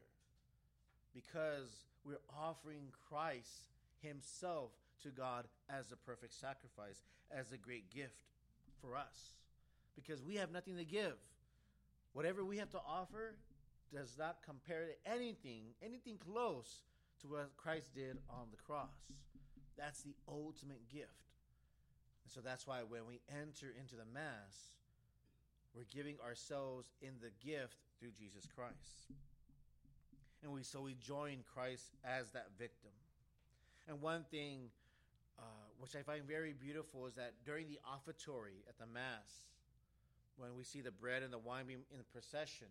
because 1.13 1.87
we're 2.07 2.21
offering 2.35 2.87
Christ 3.09 3.67
Himself 4.01 4.71
to 5.03 5.09
God 5.09 5.45
as 5.69 5.91
a 5.91 5.97
perfect 5.97 6.33
sacrifice, 6.33 7.03
as 7.31 7.51
a 7.51 7.57
great 7.57 7.93
gift 7.93 8.23
for 8.81 8.95
us. 8.95 9.33
Because 9.95 10.23
we 10.23 10.35
have 10.35 10.51
nothing 10.51 10.77
to 10.77 10.85
give. 10.85 11.17
Whatever 12.13 12.45
we 12.45 12.57
have 12.57 12.69
to 12.71 12.79
offer 12.87 13.35
does 13.93 14.15
not 14.17 14.37
compare 14.45 14.85
to 14.85 15.11
anything, 15.11 15.63
anything 15.83 16.17
close 16.17 16.81
to 17.21 17.27
what 17.27 17.57
Christ 17.57 17.93
did 17.93 18.17
on 18.29 18.47
the 18.51 18.57
cross. 18.57 19.11
That's 19.77 20.01
the 20.01 20.15
ultimate 20.27 20.87
gift. 20.89 21.11
And 22.23 22.31
so 22.33 22.41
that's 22.41 22.65
why 22.65 22.79
when 22.87 23.05
we 23.07 23.21
enter 23.29 23.67
into 23.79 23.95
the 23.95 24.05
Mass, 24.13 24.75
we're 25.75 25.85
giving 25.93 26.17
ourselves 26.25 26.87
in 27.01 27.13
the 27.21 27.31
gift 27.45 27.77
through 27.99 28.11
Jesus 28.11 28.47
Christ. 28.53 29.11
And 30.43 30.51
we 30.51 30.63
so 30.63 30.81
we 30.81 30.95
join 30.95 31.43
Christ 31.53 31.95
as 32.05 32.31
that 32.31 32.47
victim. 32.57 32.91
And 33.87 34.01
one 34.01 34.23
thing 34.29 34.69
uh, 35.39 35.43
which 35.79 35.95
I 35.95 36.01
find 36.01 36.25
very 36.25 36.53
beautiful 36.53 37.05
is 37.05 37.13
that 37.15 37.33
during 37.45 37.67
the 37.67 37.79
offertory 37.85 38.65
at 38.67 38.77
the 38.79 38.87
Mass, 38.87 39.45
when 40.37 40.55
we 40.57 40.63
see 40.63 40.81
the 40.81 40.91
bread 40.91 41.23
and 41.23 41.31
the 41.31 41.37
wine 41.37 41.65
being 41.67 41.85
in 41.91 41.97
the 41.97 42.11
procession, 42.11 42.67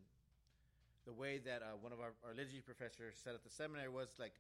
the 1.07 1.13
way 1.13 1.39
that 1.39 1.63
uh, 1.63 1.79
one 1.81 1.93
of 1.93 2.01
our, 2.01 2.15
our 2.27 2.35
liturgy 2.35 2.61
professors 2.61 3.15
said 3.23 3.35
at 3.35 3.45
the 3.45 3.51
seminary 3.51 3.89
was 3.89 4.09
like, 4.19 4.35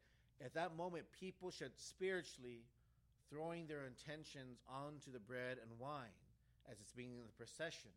at 0.45 0.55
that 0.55 0.77
moment, 0.77 1.05
people 1.19 1.51
should 1.51 1.71
spiritually 1.79 2.67
throwing 3.31 3.67
their 3.67 3.87
intentions 3.87 4.59
onto 4.69 5.11
the 5.11 5.19
bread 5.19 5.59
and 5.63 5.71
wine 5.79 6.15
as 6.71 6.79
it's 6.81 6.93
being 6.93 7.15
in 7.15 7.27
the 7.27 7.39
procession. 7.39 7.91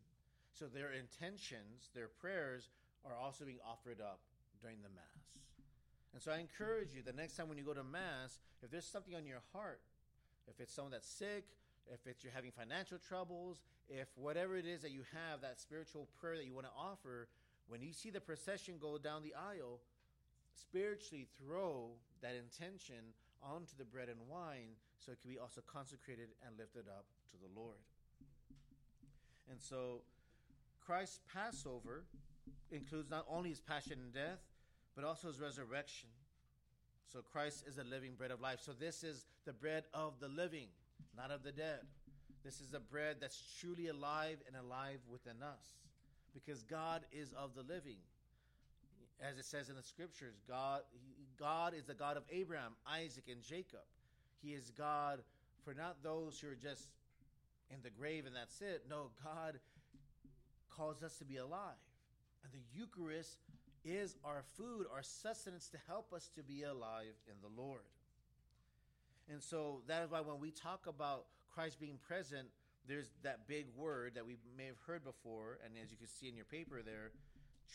So 0.52 0.66
their 0.66 0.92
intentions, 0.92 1.90
their 1.94 2.08
prayers, 2.08 2.70
are 3.04 3.16
also 3.16 3.44
being 3.44 3.62
offered 3.66 4.00
up 4.00 4.20
during 4.60 4.76
the 4.82 4.88
Mass. 4.88 5.20
And 6.12 6.22
so 6.22 6.32
I 6.32 6.38
encourage 6.38 6.94
you 6.94 7.02
the 7.02 7.12
next 7.12 7.36
time 7.36 7.48
when 7.48 7.58
you 7.58 7.64
go 7.64 7.74
to 7.74 7.84
Mass, 7.84 8.38
if 8.62 8.70
there's 8.70 8.86
something 8.86 9.14
on 9.14 9.26
your 9.26 9.42
heart, 9.52 9.80
if 10.48 10.60
it's 10.60 10.74
someone 10.74 10.92
that's 10.92 11.08
sick, 11.08 11.44
if 11.92 12.06
it's 12.06 12.22
you're 12.22 12.32
having 12.32 12.50
financial 12.50 12.98
troubles, 12.98 13.60
if 13.88 14.08
whatever 14.16 14.56
it 14.56 14.66
is 14.66 14.82
that 14.82 14.90
you 14.90 15.02
have, 15.14 15.40
that 15.40 15.60
spiritual 15.60 16.08
prayer 16.20 16.36
that 16.36 16.46
you 16.46 16.54
want 16.54 16.66
to 16.66 16.72
offer, 16.76 17.28
when 17.68 17.82
you 17.82 17.92
see 17.92 18.10
the 18.10 18.20
procession 18.20 18.74
go 18.80 18.98
down 18.98 19.22
the 19.22 19.34
aisle, 19.34 19.80
spiritually 20.54 21.26
throw 21.38 21.90
that 22.22 22.34
intention 22.34 23.14
onto 23.42 23.72
the 23.78 23.84
bread 23.84 24.08
and 24.08 24.18
wine 24.28 24.76
so 24.98 25.12
it 25.12 25.20
can 25.22 25.30
be 25.30 25.38
also 25.38 25.60
consecrated 25.66 26.28
and 26.46 26.58
lifted 26.58 26.86
up 26.88 27.06
to 27.30 27.36
the 27.38 27.48
Lord. 27.58 27.78
And 29.50 29.60
so 29.60 30.02
Christ's 30.84 31.20
Passover 31.32 32.04
includes 32.70 33.10
not 33.10 33.24
only 33.28 33.50
his 33.50 33.60
passion 33.60 33.98
and 34.02 34.12
death, 34.12 34.40
but 34.94 35.04
also 35.04 35.28
his 35.28 35.40
resurrection. 35.40 36.08
So 37.12 37.20
Christ 37.32 37.64
is 37.66 37.76
the 37.76 37.84
living 37.84 38.12
bread 38.16 38.30
of 38.30 38.40
life. 38.40 38.60
So 38.60 38.72
this 38.72 39.02
is 39.02 39.26
the 39.44 39.52
bread 39.52 39.84
of 39.92 40.14
the 40.20 40.28
living, 40.28 40.68
not 41.16 41.30
of 41.30 41.42
the 41.42 41.52
dead. 41.52 41.80
This 42.44 42.60
is 42.60 42.68
the 42.68 42.80
bread 42.80 43.16
that's 43.20 43.42
truly 43.60 43.88
alive 43.88 44.38
and 44.46 44.56
alive 44.56 45.00
within 45.10 45.42
us 45.42 45.80
because 46.32 46.62
God 46.62 47.02
is 47.12 47.32
of 47.32 47.54
the 47.54 47.62
living. 47.62 47.98
As 49.20 49.36
it 49.36 49.44
says 49.44 49.68
in 49.68 49.76
the 49.76 49.82
scriptures, 49.82 50.36
God, 50.48 50.80
God 51.38 51.74
is 51.74 51.84
the 51.84 51.94
God 51.94 52.16
of 52.16 52.22
Abraham, 52.30 52.72
Isaac, 52.86 53.24
and 53.30 53.42
Jacob. 53.42 53.84
He 54.42 54.50
is 54.54 54.70
God 54.70 55.20
for 55.64 55.74
not 55.74 56.02
those 56.02 56.40
who 56.40 56.48
are 56.48 56.54
just 56.54 56.88
in 57.70 57.78
the 57.82 57.90
grave 57.90 58.24
and 58.26 58.34
that's 58.34 58.60
it. 58.62 58.84
No, 58.88 59.10
God 59.22 59.58
calls 60.70 61.02
us 61.02 61.16
to 61.18 61.24
be 61.24 61.36
alive. 61.36 61.76
And 62.44 62.52
the 62.52 62.78
Eucharist 62.78 63.36
is 63.84 64.16
our 64.24 64.42
food, 64.56 64.86
our 64.92 65.02
sustenance 65.02 65.68
to 65.68 65.78
help 65.86 66.12
us 66.12 66.30
to 66.36 66.42
be 66.42 66.62
alive 66.62 67.14
in 67.26 67.34
the 67.42 67.60
Lord. 67.60 67.80
And 69.30 69.42
so 69.42 69.82
that 69.86 70.02
is 70.02 70.10
why 70.10 70.20
when 70.20 70.40
we 70.40 70.50
talk 70.50 70.86
about 70.86 71.26
Christ 71.54 71.80
being 71.80 71.98
present, 72.06 72.48
there's 72.88 73.08
that 73.22 73.46
big 73.46 73.66
word 73.76 74.12
that 74.14 74.26
we 74.26 74.36
may 74.56 74.66
have 74.66 74.78
heard 74.86 75.04
before, 75.04 75.58
and 75.64 75.74
as 75.82 75.90
you 75.90 75.96
can 75.96 76.08
see 76.08 76.28
in 76.28 76.36
your 76.36 76.44
paper 76.44 76.82
there, 76.84 77.12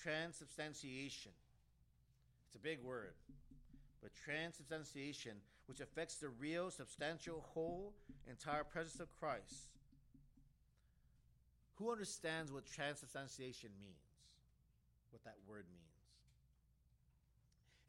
transubstantiation. 0.04 1.32
It's 2.48 2.56
a 2.56 2.60
big 2.60 2.82
word. 2.84 3.14
But 4.02 4.12
transubstantiation, 4.14 5.34
which 5.68 5.80
affects 5.80 6.16
the 6.18 6.30
real, 6.30 6.70
substantial, 6.70 7.46
whole, 7.54 7.94
entire 8.30 8.64
presence 8.64 9.00
of 9.00 9.12
Christ. 9.18 9.70
Who 11.76 11.92
understands 11.92 12.52
what 12.52 12.66
transubstantiation 12.66 13.70
means? 13.80 13.96
What 15.12 15.24
that 15.24 15.36
word 15.48 15.66
means? 15.74 15.85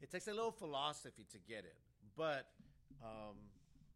It 0.01 0.11
takes 0.11 0.27
a 0.27 0.31
little 0.31 0.51
philosophy 0.51 1.25
to 1.31 1.37
get 1.47 1.59
it, 1.59 1.75
but 2.15 2.47
um, 3.03 3.35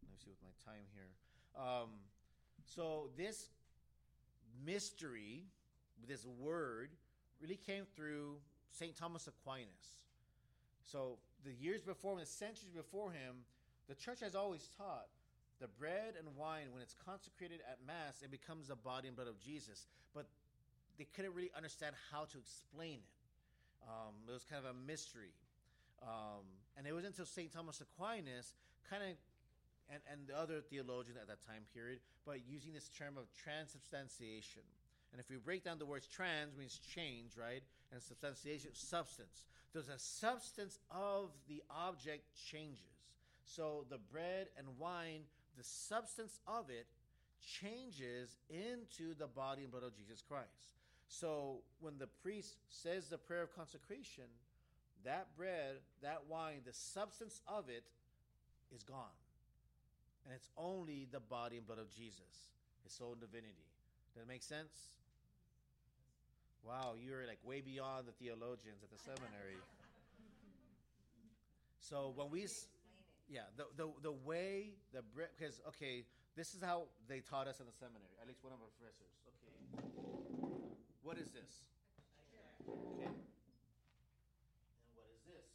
let 0.02 0.10
me 0.10 0.16
see 0.22 0.30
with 0.30 0.42
my 0.42 0.72
time 0.72 0.84
here. 0.94 1.08
Um, 1.56 1.90
so 2.64 3.08
this 3.16 3.48
mystery, 4.64 5.44
this 6.08 6.26
word, 6.26 6.90
really 7.40 7.56
came 7.56 7.84
through 7.94 8.36
St. 8.70 8.96
Thomas 8.96 9.28
Aquinas. 9.28 10.00
So 10.84 11.18
the 11.44 11.52
years 11.52 11.82
before, 11.82 12.18
the 12.18 12.26
centuries 12.26 12.72
before 12.74 13.10
him, 13.10 13.44
the 13.88 13.94
church 13.94 14.20
has 14.20 14.34
always 14.34 14.68
taught 14.76 15.06
the 15.62 15.68
bread 15.78 16.18
and 16.18 16.26
wine, 16.36 16.66
when 16.72 16.82
it's 16.82 16.96
consecrated 17.06 17.60
at 17.70 17.78
Mass, 17.86 18.20
it 18.22 18.32
becomes 18.32 18.66
the 18.66 18.74
body 18.74 19.06
and 19.06 19.14
blood 19.14 19.28
of 19.28 19.38
Jesus. 19.38 19.86
But 20.12 20.26
they 20.98 21.06
couldn't 21.14 21.34
really 21.34 21.52
understand 21.56 21.94
how 22.10 22.24
to 22.24 22.36
explain 22.36 22.98
it. 22.98 23.14
Um, 23.86 24.14
it 24.28 24.32
was 24.32 24.44
kind 24.44 24.58
of 24.58 24.74
a 24.74 24.74
mystery. 24.74 25.30
Um, 26.02 26.44
and 26.76 26.86
it 26.86 26.92
was 26.92 27.04
until 27.04 27.24
St. 27.24 27.52
Thomas 27.52 27.80
Aquinas 27.80 28.54
kind 28.88 29.02
of 29.02 29.16
and, 29.90 30.00
and 30.10 30.26
the 30.26 30.38
other 30.38 30.60
theologians 30.60 31.18
at 31.20 31.28
that 31.28 31.44
time 31.46 31.62
period, 31.74 31.98
but 32.24 32.38
using 32.48 32.72
this 32.72 32.88
term 32.88 33.18
of 33.18 33.24
transubstantiation. 33.34 34.62
And 35.12 35.20
if 35.20 35.28
we 35.28 35.36
break 35.36 35.64
down 35.64 35.78
the 35.78 35.86
words 35.86 36.06
trans 36.06 36.56
means 36.56 36.80
change, 36.94 37.36
right? 37.36 37.62
And 37.92 38.00
substantiation, 38.00 38.70
substance. 38.72 39.44
There's 39.72 39.88
a 39.88 39.98
substance 39.98 40.78
of 40.90 41.30
the 41.48 41.62
object 41.70 42.24
changes. 42.50 43.12
So 43.44 43.84
the 43.90 43.98
bread 43.98 44.48
and 44.56 44.66
wine, 44.78 45.22
the 45.58 45.64
substance 45.64 46.40
of 46.46 46.70
it 46.70 46.86
changes 47.40 48.36
into 48.48 49.14
the 49.18 49.26
body 49.26 49.62
and 49.62 49.70
blood 49.70 49.82
of 49.82 49.96
Jesus 49.96 50.22
Christ. 50.26 50.76
So 51.08 51.60
when 51.80 51.98
the 51.98 52.06
priest 52.06 52.56
says 52.68 53.08
the 53.08 53.18
prayer 53.18 53.42
of 53.42 53.54
consecration, 53.54 54.24
that 55.04 55.28
bread, 55.36 55.76
that 56.02 56.22
wine, 56.28 56.60
the 56.64 56.72
substance 56.72 57.40
of 57.46 57.68
it 57.68 57.84
is 58.74 58.82
gone. 58.82 59.16
And 60.24 60.34
it's 60.34 60.48
only 60.56 61.08
the 61.10 61.20
body 61.20 61.56
and 61.56 61.66
blood 61.66 61.78
of 61.78 61.90
Jesus, 61.90 62.50
his 62.84 62.92
soul 62.92 63.12
and 63.12 63.20
divinity. 63.20 63.66
Does 64.14 64.22
that 64.22 64.28
make 64.28 64.42
sense? 64.42 64.72
Wow, 66.62 66.94
you're 66.94 67.26
like 67.26 67.38
way 67.44 67.60
beyond 67.60 68.06
the 68.06 68.12
theologians 68.12 68.82
at 68.82 68.90
the 68.90 68.98
seminary. 68.98 69.58
So 71.82 72.14
when 72.14 72.30
we, 72.30 72.46
yeah, 73.28 73.40
the 73.58 73.66
the 73.76 73.90
the 74.02 74.12
way 74.12 74.70
the 74.94 75.02
bread, 75.02 75.28
because 75.36 75.60
okay, 75.74 76.04
this 76.36 76.54
is 76.54 76.62
how 76.62 76.84
they 77.08 77.18
taught 77.18 77.48
us 77.48 77.58
in 77.58 77.66
the 77.66 77.72
seminary. 77.74 78.14
At 78.22 78.28
least 78.28 78.38
one 78.44 78.54
of 78.54 78.60
our 78.62 78.70
professors. 78.78 79.10
Okay, 79.26 79.50
what 81.02 81.18
is 81.18 81.28
this? 81.34 81.74
Okay. 82.70 83.04
And 83.04 83.12
what 84.94 85.10
is 85.10 85.26
this? 85.26 85.52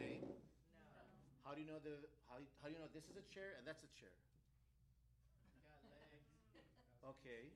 Are 0.00 0.08
they 0.08 0.16
the 0.16 0.32
same? 0.32 1.12
How 1.44 1.52
do 1.52 1.60
you 1.60 1.68
know 1.68 1.76
the 1.76 2.00
how, 2.32 2.40
how 2.64 2.66
do 2.68 2.72
you 2.72 2.80
know 2.80 2.88
this 2.96 3.04
is 3.04 3.20
a 3.20 3.26
chair 3.28 3.52
and 3.60 3.68
that's 3.68 3.84
a 3.84 3.92
chair? 3.92 4.16
Got 5.68 5.84
legs. 5.92 6.24
Okay. 7.04 7.52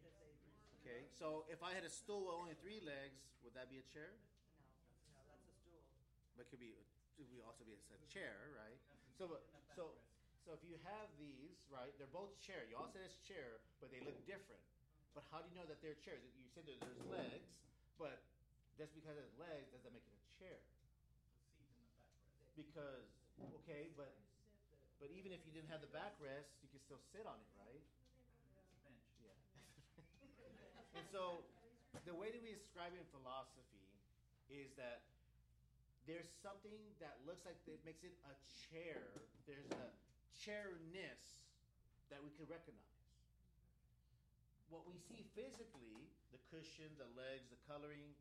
Okay. 0.85 1.09
So 1.17 1.49
if 1.49 1.65
I 1.65 1.73
had 1.73 1.89
a 1.89 1.93
stool 1.93 2.29
with 2.29 2.37
only 2.37 2.53
three 2.61 2.85
legs, 2.85 3.17
would 3.41 3.57
that 3.57 3.73
be 3.73 3.81
a 3.81 3.87
chair? 3.89 4.13
No. 4.13 5.17
No, 5.17 5.25
that's 5.25 5.49
a 5.49 5.57
stool. 5.57 5.81
But 6.37 6.45
it 6.45 6.53
could 6.53 6.61
be 6.61 6.77
it 7.17 7.25
could 7.33 7.41
also 7.49 7.65
be 7.65 7.73
a, 7.73 7.81
a 7.81 8.01
chair, 8.13 8.53
right? 8.53 8.77
So 9.17 9.41
so 9.73 9.97
so 10.45 10.53
if 10.53 10.61
you 10.69 10.77
have 10.85 11.09
these, 11.17 11.65
right, 11.73 11.97
they're 11.97 12.13
both 12.13 12.37
chair. 12.45 12.69
You 12.69 12.77
all 12.77 12.93
said 12.93 13.09
it's 13.09 13.17
chair, 13.25 13.65
but 13.81 13.89
they 13.89 14.05
look 14.05 14.21
different. 14.29 14.61
But 15.17 15.25
how 15.33 15.41
do 15.41 15.49
you 15.49 15.57
know 15.57 15.65
that 15.65 15.81
they're 15.81 15.97
chairs? 15.97 16.21
You 16.37 16.45
said 16.53 16.69
that 16.69 16.77
there's 16.77 17.01
legs, 17.09 17.49
but 17.97 18.21
just 18.77 18.93
because 18.93 19.17
it's 19.17 19.33
legs 19.41 19.73
doesn't 19.73 19.95
make 19.97 20.05
it 20.05 20.13
a 20.13 20.29
chair. 20.37 20.61
Because 22.55 23.11
okay, 23.63 23.91
but 23.99 24.15
but 25.03 25.11
even 25.11 25.35
if 25.35 25.43
you 25.43 25.53
didn't 25.53 25.71
have 25.75 25.83
the 25.83 25.91
backrest, 25.91 26.55
you 26.63 26.71
could 26.71 26.81
still 26.81 27.03
sit 27.11 27.27
on 27.27 27.35
it, 27.37 27.51
right? 27.59 27.83
Bench, 28.87 29.03
Yeah. 29.21 29.35
and 30.99 31.05
so 31.11 31.43
the 32.07 32.15
way 32.15 32.31
that 32.31 32.43
we 32.43 32.55
describe 32.55 32.95
it 32.95 33.03
in 33.03 33.09
philosophy 33.11 33.91
is 34.49 34.71
that 34.79 35.03
there's 36.07 36.29
something 36.45 36.79
that 37.01 37.17
looks 37.25 37.43
like 37.49 37.57
it 37.67 37.81
makes 37.83 38.05
it 38.05 38.15
a 38.29 38.35
chair. 38.69 39.01
There's 39.49 39.67
a 39.73 39.89
chairness 40.37 41.43
that 42.13 42.21
we 42.21 42.31
can 42.37 42.45
recognize. 42.47 43.03
What 44.69 44.85
we 44.85 45.01
see 45.01 45.25
physically, 45.33 46.09
the 46.33 46.41
cushion, 46.53 46.93
the 47.01 47.09
legs, 47.17 47.49
the 47.49 47.61
coloring, 47.65 48.15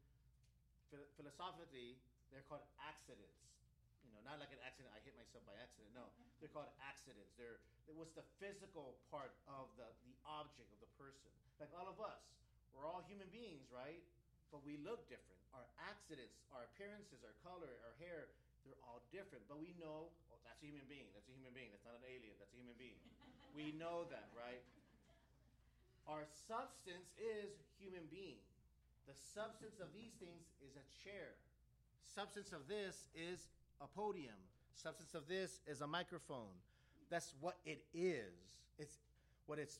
philosophically, 1.17 1.99
they're 2.31 2.45
called 2.47 2.63
accidents. 2.79 3.52
Know, 4.13 4.21
not 4.23 4.37
like 4.37 4.53
an 4.53 4.61
accident. 4.61 4.93
I 4.93 5.01
hit 5.01 5.17
myself 5.17 5.41
by 5.49 5.57
accident. 5.57 5.89
No, 5.97 6.07
they're 6.39 6.53
called 6.53 6.69
accidents. 6.85 7.33
They're 7.35 7.57
what's 7.97 8.13
the 8.13 8.25
physical 8.39 8.95
part 9.09 9.33
of 9.49 9.73
the 9.75 9.89
the 10.05 10.15
object 10.23 10.69
of 10.69 10.79
the 10.79 10.91
person. 10.95 11.33
Like 11.57 11.73
all 11.73 11.89
of 11.89 11.97
us, 11.99 12.21
we're 12.73 12.85
all 12.85 13.03
human 13.05 13.29
beings, 13.29 13.69
right? 13.69 14.01
but 14.53 14.61
we 14.61 14.77
look 14.85 15.09
different. 15.09 15.41
Our 15.57 15.65
accidents, 15.81 16.37
our 16.53 16.69
appearances, 16.69 17.25
our 17.25 17.33
color, 17.41 17.73
our 17.89 17.97
hair, 17.97 18.29
they're 18.61 18.77
all 18.85 19.01
different. 19.09 19.41
But 19.49 19.57
we 19.57 19.73
know, 19.81 20.13
oh, 20.29 20.37
that's 20.45 20.61
a 20.61 20.69
human 20.69 20.85
being. 20.85 21.09
That's 21.17 21.25
a 21.25 21.33
human 21.33 21.57
being. 21.57 21.73
That's 21.73 21.89
not 21.89 21.97
an 21.97 22.05
alien. 22.05 22.37
That's 22.37 22.53
a 22.53 22.59
human 22.61 22.77
being. 22.77 22.95
we 23.57 23.73
know 23.81 24.05
that, 24.13 24.29
right? 24.37 24.61
Our 26.05 26.21
substance 26.29 27.09
is 27.17 27.49
human 27.81 28.05
being. 28.13 28.37
The 29.09 29.17
substance 29.17 29.81
of 29.81 29.89
these 29.97 30.13
things 30.21 30.45
is 30.61 30.77
a 30.77 30.85
chair. 31.01 31.33
Substance 32.05 32.53
of 32.53 32.69
this 32.69 33.09
is 33.17 33.49
a 33.83 33.87
podium. 33.87 34.35
Substance 34.75 35.13
of 35.13 35.27
this 35.27 35.59
is 35.67 35.81
a 35.81 35.87
microphone. 35.87 36.55
That's 37.09 37.33
what 37.39 37.57
it 37.65 37.83
is. 37.93 38.33
It's 38.79 38.97
what 39.45 39.59
it's 39.59 39.79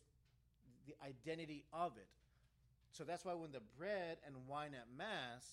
the 0.86 0.94
identity 1.06 1.64
of 1.74 1.94
it. 1.98 2.08
So 2.92 3.04
that's 3.04 3.26
why 3.26 3.34
when 3.34 3.52
the 3.52 3.62
bread 3.78 4.18
and 4.28 4.36
wine 4.48 4.72
at 4.76 4.86
Mass, 4.96 5.46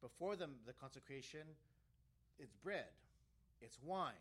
before 0.00 0.34
the, 0.34 0.48
the 0.66 0.72
consecration, 0.72 1.42
it's 2.38 2.54
bread, 2.64 2.90
it's 3.60 3.78
wine. 3.84 4.12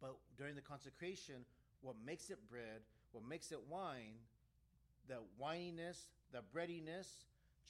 But 0.00 0.14
during 0.38 0.54
the 0.54 0.62
consecration, 0.62 1.44
what 1.82 1.96
makes 2.04 2.30
it 2.30 2.38
bread, 2.48 2.80
what 3.10 3.28
makes 3.28 3.52
it 3.52 3.58
wine, 3.68 4.14
the 5.08 5.18
wininess, 5.38 6.06
the 6.32 6.40
breadiness 6.52 7.08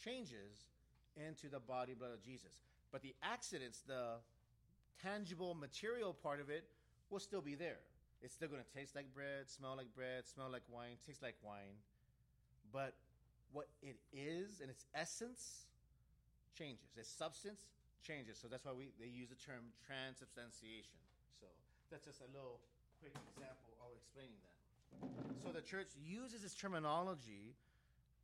changes 0.04 0.68
into 1.16 1.48
the 1.48 1.58
body 1.58 1.94
blood 1.94 2.12
of 2.12 2.22
Jesus. 2.22 2.60
But 2.92 3.02
the 3.02 3.14
accidents, 3.22 3.82
the 3.86 4.16
tangible 5.00 5.54
material 5.54 6.12
part 6.12 6.40
of 6.40 6.50
it, 6.50 6.64
will 7.10 7.20
still 7.20 7.40
be 7.40 7.54
there. 7.54 7.78
It's 8.22 8.34
still 8.34 8.48
going 8.48 8.62
to 8.62 8.78
taste 8.78 8.94
like 8.94 9.12
bread, 9.14 9.50
smell 9.50 9.74
like 9.76 9.94
bread, 9.94 10.26
smell 10.26 10.48
like 10.50 10.62
wine, 10.68 10.96
taste 11.06 11.22
like 11.22 11.36
wine. 11.42 11.78
But 12.72 12.94
what 13.52 13.68
it 13.82 13.96
is 14.12 14.60
and 14.60 14.70
its 14.70 14.86
essence 14.94 15.66
changes. 16.56 16.96
Its 16.96 17.10
substance 17.10 17.66
changes. 18.06 18.38
So 18.40 18.48
that's 18.48 18.64
why 18.64 18.72
we 18.72 18.92
they 18.98 19.10
use 19.10 19.28
the 19.28 19.40
term 19.40 19.74
transubstantiation. 19.84 20.98
So 21.40 21.46
that's 21.90 22.06
just 22.06 22.20
a 22.20 22.30
little 22.32 22.60
quick 23.00 23.12
example 23.34 23.74
of 23.82 23.92
explaining 23.98 24.40
that. 24.46 24.56
So 25.44 25.52
the 25.52 25.64
church 25.64 25.90
uses 25.98 26.42
this 26.42 26.54
terminology 26.54 27.54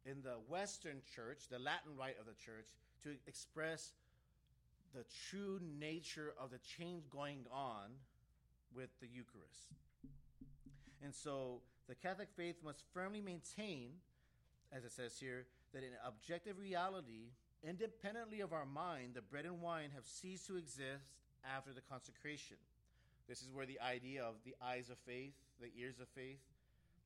in 0.07 0.23
the 0.23 0.39
Western 0.49 1.03
church, 1.05 1.49
the 1.51 1.59
Latin 1.59 1.97
rite 1.99 2.17
of 2.21 2.27
the 2.27 2.39
church, 2.39 2.71
to 3.03 3.19
express 3.27 3.93
the 4.95 5.05
true 5.31 5.61
nature 5.79 6.35
of 6.41 6.51
the 6.51 6.59
change 6.59 7.05
going 7.11 7.47
on 7.53 7.91
with 8.75 8.91
the 9.01 9.07
Eucharist. 9.07 9.73
And 11.03 11.15
so 11.15 11.61
the 11.89 11.95
Catholic 11.95 12.29
faith 12.37 12.57
must 12.65 12.83
firmly 12.93 13.21
maintain 13.21 13.91
as 14.73 14.85
it 14.85 14.93
says 14.93 15.19
here, 15.19 15.47
that 15.73 15.83
in 15.83 15.91
objective 16.07 16.59
reality, 16.59 17.33
independently 17.63 18.41
of 18.41 18.53
our 18.53 18.67
mind, 18.67 19.15
the 19.15 19.23
bread 19.23 19.45
and 19.45 19.61
wine 19.61 19.91
have 19.95 20.05
ceased 20.05 20.47
to 20.47 20.57
exist 20.57 21.05
after 21.45 21.73
the 21.73 21.81
consecration. 21.81 22.57
This 23.29 23.43
is 23.43 23.53
where 23.53 23.67
the 23.67 23.81
idea 23.81 24.23
of 24.23 24.35
the 24.45 24.55
eyes 24.65 24.91
of 24.91 24.99
faith, 25.07 25.35
the 25.61 25.71
ears 25.79 26.01
of 26.01 26.09
faith, 26.09 26.41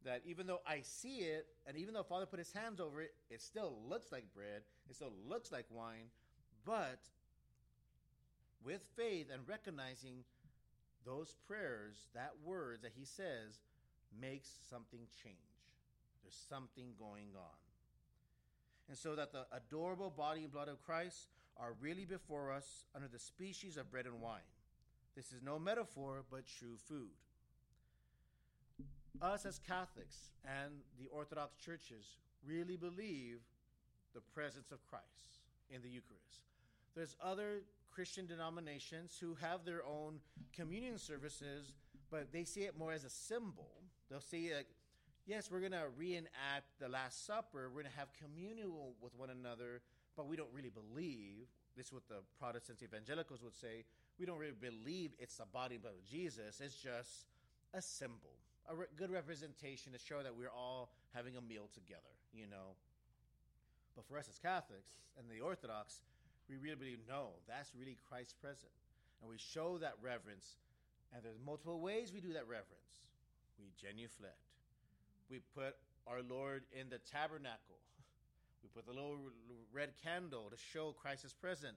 that 0.04 0.22
even 0.26 0.46
though 0.46 0.62
I 0.66 0.80
see 0.82 1.18
it, 1.18 1.46
and 1.66 1.76
even 1.76 1.94
though 1.94 2.02
Father 2.02 2.26
put 2.26 2.38
his 2.38 2.52
hands 2.52 2.80
over 2.80 3.00
it, 3.02 3.14
it 3.30 3.40
still 3.40 3.74
looks 3.88 4.10
like 4.10 4.24
bread, 4.34 4.62
it 4.88 4.96
still 4.96 5.12
looks 5.28 5.52
like 5.52 5.66
wine, 5.70 6.10
but 6.64 7.00
with 8.64 8.82
faith 8.96 9.26
and 9.32 9.42
recognizing 9.46 10.24
those 11.04 11.34
prayers, 11.46 11.96
that 12.14 12.32
words 12.44 12.82
that 12.82 12.92
he 12.96 13.04
says, 13.04 13.60
makes 14.20 14.48
something 14.70 15.00
change. 15.22 15.36
There's 16.22 16.38
something 16.48 16.94
going 16.98 17.30
on. 17.36 17.58
And 18.88 18.96
so 18.96 19.14
that 19.16 19.32
the 19.32 19.46
adorable 19.52 20.10
body 20.10 20.42
and 20.42 20.52
blood 20.52 20.68
of 20.68 20.82
Christ 20.82 21.28
are 21.56 21.74
really 21.80 22.04
before 22.04 22.52
us 22.52 22.84
under 22.94 23.08
the 23.08 23.18
species 23.18 23.76
of 23.76 23.90
bread 23.90 24.06
and 24.06 24.20
wine. 24.20 24.40
This 25.16 25.32
is 25.32 25.42
no 25.42 25.58
metaphor, 25.58 26.24
but 26.30 26.44
true 26.46 26.76
food. 26.88 27.10
Us 29.20 29.44
as 29.44 29.58
Catholics 29.58 30.30
and 30.44 30.72
the 30.98 31.08
Orthodox 31.08 31.56
churches 31.56 32.16
really 32.46 32.76
believe 32.76 33.40
the 34.14 34.20
presence 34.34 34.72
of 34.72 34.84
Christ 34.88 35.40
in 35.70 35.82
the 35.82 35.88
Eucharist. 35.88 36.48
There's 36.94 37.16
other 37.22 37.62
Christian 37.94 38.26
denominations 38.26 39.16
who 39.20 39.34
have 39.40 39.64
their 39.64 39.84
own 39.84 40.20
communion 40.54 40.98
services, 40.98 41.74
but 42.10 42.32
they 42.32 42.44
see 42.44 42.62
it 42.62 42.78
more 42.78 42.92
as 42.92 43.04
a 43.04 43.10
symbol. 43.10 43.70
They'll 44.08 44.20
see 44.20 44.46
it 44.46 44.66
yes, 45.26 45.50
we're 45.50 45.60
going 45.60 45.72
to 45.72 45.86
reenact 45.96 46.66
the 46.80 46.88
Last 46.88 47.26
Supper, 47.26 47.68
we're 47.68 47.82
going 47.82 47.92
to 47.92 47.98
have 47.98 48.08
communion 48.12 48.70
with 49.00 49.14
one 49.16 49.30
another, 49.30 49.82
but 50.16 50.26
we 50.26 50.36
don't 50.36 50.52
really 50.52 50.70
believe. 50.70 51.46
This 51.76 51.86
is 51.86 51.92
what 51.92 52.08
the 52.08 52.20
Protestants 52.38 52.82
evangelicals 52.82 53.42
would 53.42 53.54
say. 53.54 53.84
We 54.18 54.26
don't 54.26 54.38
really 54.38 54.58
believe 54.58 55.12
it's 55.18 55.36
the 55.36 55.46
body 55.46 55.76
and 55.76 55.82
blood 55.82 55.94
of 55.94 56.04
Jesus. 56.04 56.60
It's 56.60 56.76
just 56.76 57.26
a 57.72 57.80
symbol, 57.80 58.36
a 58.68 58.74
re- 58.74 58.86
good 58.96 59.10
representation 59.10 59.92
to 59.92 59.98
show 59.98 60.22
that 60.22 60.36
we're 60.36 60.50
all 60.50 60.90
having 61.14 61.36
a 61.36 61.40
meal 61.40 61.68
together, 61.72 62.12
you 62.32 62.46
know. 62.46 62.76
But 63.96 64.04
for 64.06 64.18
us 64.18 64.28
as 64.28 64.38
Catholics 64.38 64.92
and 65.18 65.28
the 65.30 65.42
Orthodox, 65.42 66.00
we 66.48 66.56
really 66.56 66.76
believe 66.76 66.98
no, 67.08 67.38
that's 67.48 67.74
really 67.78 67.96
Christ 68.08 68.34
present. 68.40 68.72
And 69.20 69.30
we 69.30 69.38
show 69.38 69.78
that 69.78 69.94
reverence. 70.02 70.56
And 71.14 71.22
there's 71.22 71.38
multiple 71.44 71.80
ways 71.80 72.12
we 72.12 72.20
do 72.20 72.32
that 72.32 72.48
reverence. 72.48 73.02
We 73.58 73.70
genuflect 73.78 74.42
we 75.32 75.40
put 75.54 75.74
our 76.06 76.20
Lord 76.22 76.64
in 76.78 76.90
the 76.90 76.98
tabernacle. 77.10 77.80
We 78.62 78.68
put 78.68 78.86
the 78.86 78.92
little 78.92 79.18
red 79.72 79.90
candle 80.04 80.48
to 80.48 80.56
show 80.56 80.92
Christ 80.92 81.24
is 81.24 81.32
present. 81.32 81.74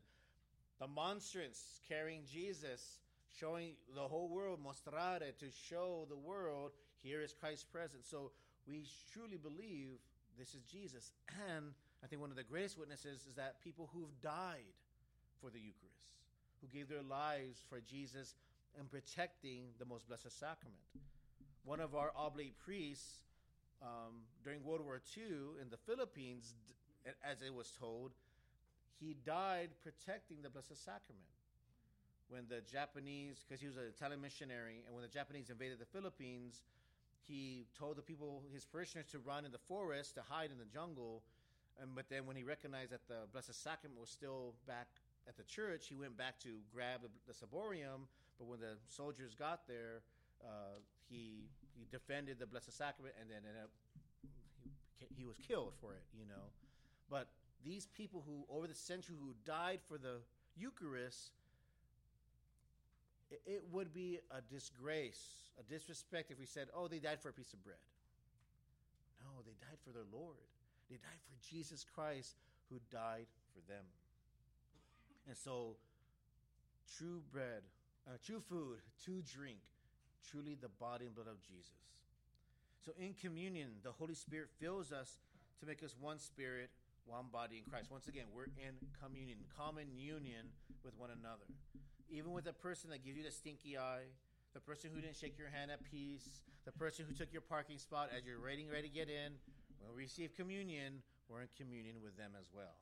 The 0.80 0.86
monstrance 0.86 1.80
carrying 1.90 2.22
Jesus, 2.32 3.00
showing 3.40 3.74
the 3.96 4.08
whole 4.08 4.30
world, 4.30 4.60
mostrare, 4.62 5.36
to 5.40 5.46
show 5.68 6.06
the 6.10 6.16
world, 6.16 6.74
here 7.02 7.22
is 7.22 7.34
Christ 7.34 7.72
present. 7.72 8.06
So 8.06 8.34
we 8.68 8.86
truly 9.12 9.38
believe 9.38 9.98
this 10.38 10.54
is 10.54 10.62
Jesus. 10.62 11.12
And 11.50 11.74
I 12.04 12.08
think 12.08 12.22
one 12.22 12.30
of 12.30 12.38
the 12.38 12.44
greatest 12.44 12.78
witnesses 12.78 13.26
is 13.28 13.36
that 13.36 13.62
people 13.64 13.90
who've 13.94 14.22
died 14.22 14.76
for 15.42 15.50
the 15.50 15.60
Eucharist, 15.60 16.06
who 16.62 16.68
gave 16.68 16.88
their 16.88 17.02
lives 17.02 17.62
for 17.70 17.80
Jesus 17.82 18.36
and 18.78 18.90
protecting 18.90 19.64
the 19.80 19.86
most 19.86 20.08
blessed 20.08 20.38
sacrament. 20.38 20.82
One 21.64 21.80
of 21.80 21.96
our 21.96 22.12
oblate 22.16 22.58
priests 22.60 23.20
um, 23.82 24.24
during 24.44 24.64
World 24.64 24.82
War 24.82 25.02
II 25.18 25.60
in 25.62 25.70
the 25.70 25.78
Philippines, 25.78 26.54
as 27.24 27.42
it 27.42 27.54
was 27.54 27.72
told, 27.80 28.12
he 29.00 29.16
died 29.26 29.70
protecting 29.84 30.42
the 30.42 30.50
Blessed 30.50 30.78
Sacrament. 30.84 31.28
When 32.30 32.46
the 32.50 32.62
Japanese, 32.72 33.46
because 33.48 33.62
he 33.62 33.68
was 33.68 33.78
an 33.78 33.84
Italian 33.88 34.22
missionary, 34.22 34.82
and 34.86 34.96
when 34.96 35.04
the 35.04 35.12
Japanese 35.12 35.50
invaded 35.50 35.80
the 35.80 35.86
Philippines, 35.86 36.64
he 37.28 37.66
told 37.78 37.98
the 37.98 38.02
people, 38.02 38.42
his 38.52 38.66
parishioners, 38.66 39.06
to 39.12 39.20
run 39.20 39.46
in 39.46 39.52
the 39.52 39.60
forest, 39.60 40.16
to 40.16 40.22
hide 40.22 40.50
in 40.52 40.58
the 40.58 40.66
jungle. 40.66 41.22
And, 41.82 41.94
but 41.96 42.06
then 42.10 42.26
when 42.26 42.36
he 42.36 42.44
recognized 42.44 42.92
that 42.92 43.08
the 43.08 43.28
Blessed 43.32 43.62
Sacrament 43.62 44.00
was 44.00 44.10
still 44.10 44.54
back 44.68 44.88
at 45.28 45.36
the 45.38 45.44
church, 45.44 45.88
he 45.88 45.96
went 45.96 46.18
back 46.18 46.40
to 46.40 46.50
grab 46.74 47.02
the, 47.02 47.10
the 47.28 47.34
ciborium. 47.34 48.08
But 48.38 48.48
when 48.48 48.60
the 48.60 48.78
soldiers 48.88 49.36
got 49.36 49.68
there, 49.68 50.02
uh, 50.44 50.80
he 51.10 51.50
he 51.78 51.86
defended 51.92 52.40
the 52.40 52.46
Blessed 52.46 52.76
Sacrament, 52.76 53.16
and 53.20 53.30
then 53.30 53.38
ended 53.38 53.64
up, 53.64 53.70
he, 55.00 55.08
he 55.18 55.26
was 55.26 55.38
killed 55.38 55.74
for 55.82 55.94
it. 55.94 56.04
You 56.18 56.26
know, 56.28 56.52
but 57.10 57.28
these 57.64 57.88
people 57.88 58.24
who 58.26 58.46
over 58.54 58.68
the 58.68 58.76
century 58.76 59.16
who 59.20 59.34
died 59.46 59.80
for 59.88 59.98
the 59.98 60.18
Eucharist, 60.58 61.32
it, 63.32 63.42
it 63.46 63.64
would 63.72 63.94
be 63.94 64.20
a 64.32 64.42
disgrace, 64.42 65.52
a 65.60 65.64
disrespect 65.64 66.32
if 66.32 66.40
we 66.40 66.46
said, 66.46 66.68
"Oh, 66.74 66.88
they 66.88 67.00
died 67.00 67.20
for 67.22 67.30
a 67.30 67.34
piece 67.34 67.54
of 67.54 67.64
bread." 67.64 67.78
No, 69.24 69.42
they 69.46 69.56
died 69.60 69.80
for 69.84 69.92
their 69.92 70.06
Lord. 70.12 70.38
They 70.90 70.98
died 70.98 71.22
for 71.26 71.36
Jesus 71.50 71.86
Christ, 71.96 72.36
who 72.70 72.80
died 72.92 73.28
for 73.54 73.62
them. 73.72 73.86
And 75.28 75.36
so, 75.36 75.78
true 76.98 77.22
bread, 77.32 77.64
uh, 78.08 78.18
true 78.24 78.40
food, 78.40 78.78
true 79.04 79.22
drink 79.22 79.60
truly 80.30 80.58
the 80.60 80.70
body 80.70 81.06
and 81.06 81.16
blood 81.16 81.28
of 81.28 81.42
Jesus. 81.42 81.72
So 82.84 82.92
in 83.00 83.14
communion, 83.14 83.82
the 83.84 83.92
Holy 83.92 84.14
Spirit 84.14 84.50
fills 84.60 84.92
us 84.92 85.18
to 85.60 85.66
make 85.66 85.84
us 85.84 85.96
one 86.00 86.20
spirit, 86.20 86.70
one 87.06 87.26
body 87.32 87.58
in 87.58 87.64
Christ. 87.70 87.90
Once 87.90 88.08
again, 88.08 88.26
we're 88.34 88.52
in 88.58 88.78
communion, 89.02 89.40
common 89.58 89.88
union 89.96 90.46
with 90.84 90.94
one 90.98 91.10
another. 91.10 91.46
Even 92.10 92.34
with 92.34 92.46
the 92.46 92.54
person 92.54 92.90
that 92.92 93.04
gives 93.04 93.18
you 93.18 93.24
the 93.24 93.32
stinky 93.32 93.78
eye, 93.78 94.06
the 94.54 94.60
person 94.60 94.90
who 94.94 95.02
didn't 95.02 95.18
shake 95.18 95.38
your 95.38 95.50
hand 95.50 95.72
at 95.72 95.82
peace, 95.90 96.42
the 96.66 96.72
person 96.72 97.06
who 97.08 97.14
took 97.14 97.34
your 97.34 97.42
parking 97.42 97.78
spot 97.78 98.10
as 98.16 98.26
you're 98.26 98.42
waiting 98.42 98.70
ready 98.70 98.88
to 98.88 98.94
get 98.94 99.10
in, 99.10 99.34
when 99.86 99.94
we 99.94 100.10
receive 100.10 100.34
communion, 100.34 101.06
we're 101.30 101.46
in 101.46 101.54
communion 101.54 102.02
with 102.02 102.18
them 102.18 102.34
as 102.34 102.50
well. 102.50 102.82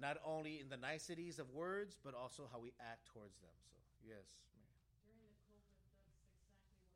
Not 0.00 0.16
only 0.24 0.64
in 0.64 0.72
the 0.72 0.80
niceties 0.80 1.36
of 1.36 1.52
words, 1.52 2.00
but 2.00 2.16
also 2.16 2.48
how 2.48 2.56
we 2.56 2.72
act 2.80 3.04
towards 3.12 3.36
them. 3.44 3.52
So, 3.68 3.76
yes, 4.00 4.24
Mary. 4.56 4.80
During 5.04 5.20
the 5.20 5.36
COVID, 5.44 5.76
that's 5.76 5.92
exactly 5.92 6.40
what 6.40 6.40
I 6.40 6.56
missed. 6.56 6.88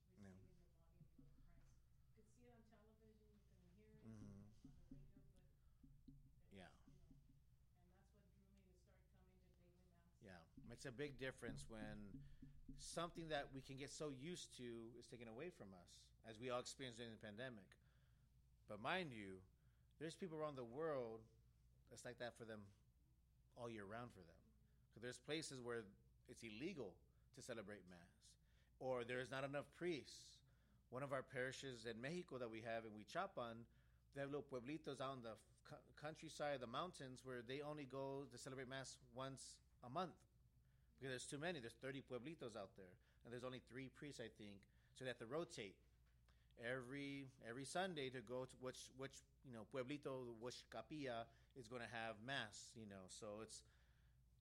Receiving 0.00 0.32
yeah. 0.32 0.40
the 0.40 0.48
body 0.48 0.96
of 0.96 1.12
Christ. 1.12 1.44
You 2.08 2.16
could 2.16 2.24
see 2.32 2.48
it 2.48 2.56
on 2.56 2.64
television, 2.72 3.36
you 3.36 3.44
can 3.52 3.68
hear 3.76 3.84
it 3.92 4.00
mm-hmm. 4.00 4.32
on 4.32 4.32
the 4.32 4.96
radio, 4.96 5.28
but 6.32 6.48
yeah. 6.56 6.72
Was, 6.88 7.04
you 7.04 7.20
know, 7.20 7.20
and 7.20 7.36
that's 7.36 7.60
what 7.68 7.68
drew 7.68 7.84
me 7.84 8.64
to 8.64 8.80
start 8.80 9.12
coming 9.12 9.28
to 9.28 9.44
daily 9.52 9.76
mass. 9.76 10.24
Yeah, 10.24 10.40
makes 10.72 10.88
a 10.88 10.92
big 10.96 11.20
difference 11.20 11.68
when 11.68 12.00
something 12.80 13.28
that 13.28 13.52
we 13.52 13.60
can 13.60 13.76
get 13.76 13.92
so 13.92 14.08
used 14.16 14.56
to 14.56 14.88
is 14.96 15.04
taken 15.04 15.28
away 15.28 15.52
from 15.52 15.68
us, 15.76 16.00
as 16.24 16.40
we 16.40 16.48
all 16.48 16.64
experienced 16.64 16.96
during 16.96 17.12
the 17.12 17.20
pandemic 17.20 17.68
but 18.68 18.82
mind 18.82 19.10
you, 19.12 19.40
there's 20.00 20.14
people 20.14 20.38
around 20.38 20.56
the 20.56 20.64
world 20.64 21.20
that's 21.90 22.04
like 22.04 22.18
that 22.18 22.36
for 22.36 22.44
them 22.44 22.60
all 23.56 23.70
year 23.70 23.84
round 23.84 24.10
for 24.10 24.24
them. 24.24 24.38
Because 24.90 25.02
there's 25.02 25.22
places 25.22 25.60
where 25.62 25.82
it's 26.28 26.42
illegal 26.42 26.94
to 27.36 27.42
celebrate 27.42 27.82
Mass, 27.90 28.14
or 28.78 29.04
there's 29.04 29.30
not 29.30 29.44
enough 29.44 29.66
priests. 29.76 30.38
One 30.90 31.02
of 31.02 31.12
our 31.12 31.22
parishes 31.22 31.86
in 31.86 32.00
Mexico 32.00 32.38
that 32.38 32.50
we 32.50 32.62
have 32.62 32.86
in 32.86 32.94
Huichapan, 32.94 33.66
they 34.14 34.22
have 34.22 34.30
little 34.30 34.46
pueblitos 34.46 35.02
out 35.02 35.18
in 35.18 35.22
the 35.26 35.34
countryside, 36.00 36.60
the 36.60 36.70
mountains, 36.70 37.22
where 37.24 37.42
they 37.42 37.60
only 37.60 37.86
go 37.90 38.26
to 38.30 38.38
celebrate 38.38 38.68
Mass 38.68 38.96
once 39.14 39.58
a 39.82 39.90
month. 39.90 40.14
Because 40.94 41.10
there's 41.10 41.26
too 41.26 41.42
many. 41.42 41.58
There's 41.58 41.78
30 41.82 42.06
pueblitos 42.06 42.54
out 42.54 42.70
there, 42.78 42.94
and 43.24 43.32
there's 43.32 43.44
only 43.44 43.60
three 43.66 43.90
priests, 43.90 44.20
I 44.22 44.30
think. 44.38 44.62
So 44.94 45.02
they 45.02 45.10
have 45.10 45.18
to 45.18 45.26
rotate 45.26 45.74
every 46.62 47.30
every 47.48 47.64
Sunday 47.64 48.10
to 48.10 48.20
go 48.20 48.44
to 48.44 48.56
which 48.60 48.90
which 48.96 49.14
you 49.44 49.52
know 49.52 49.66
pueblito, 49.74 50.34
which 50.40 50.62
capilla 50.70 51.26
is 51.56 51.68
going 51.68 51.82
to 51.82 51.92
have 51.92 52.16
mass. 52.24 52.70
You 52.74 52.86
know, 52.86 53.04
so 53.08 53.42
it's 53.42 53.62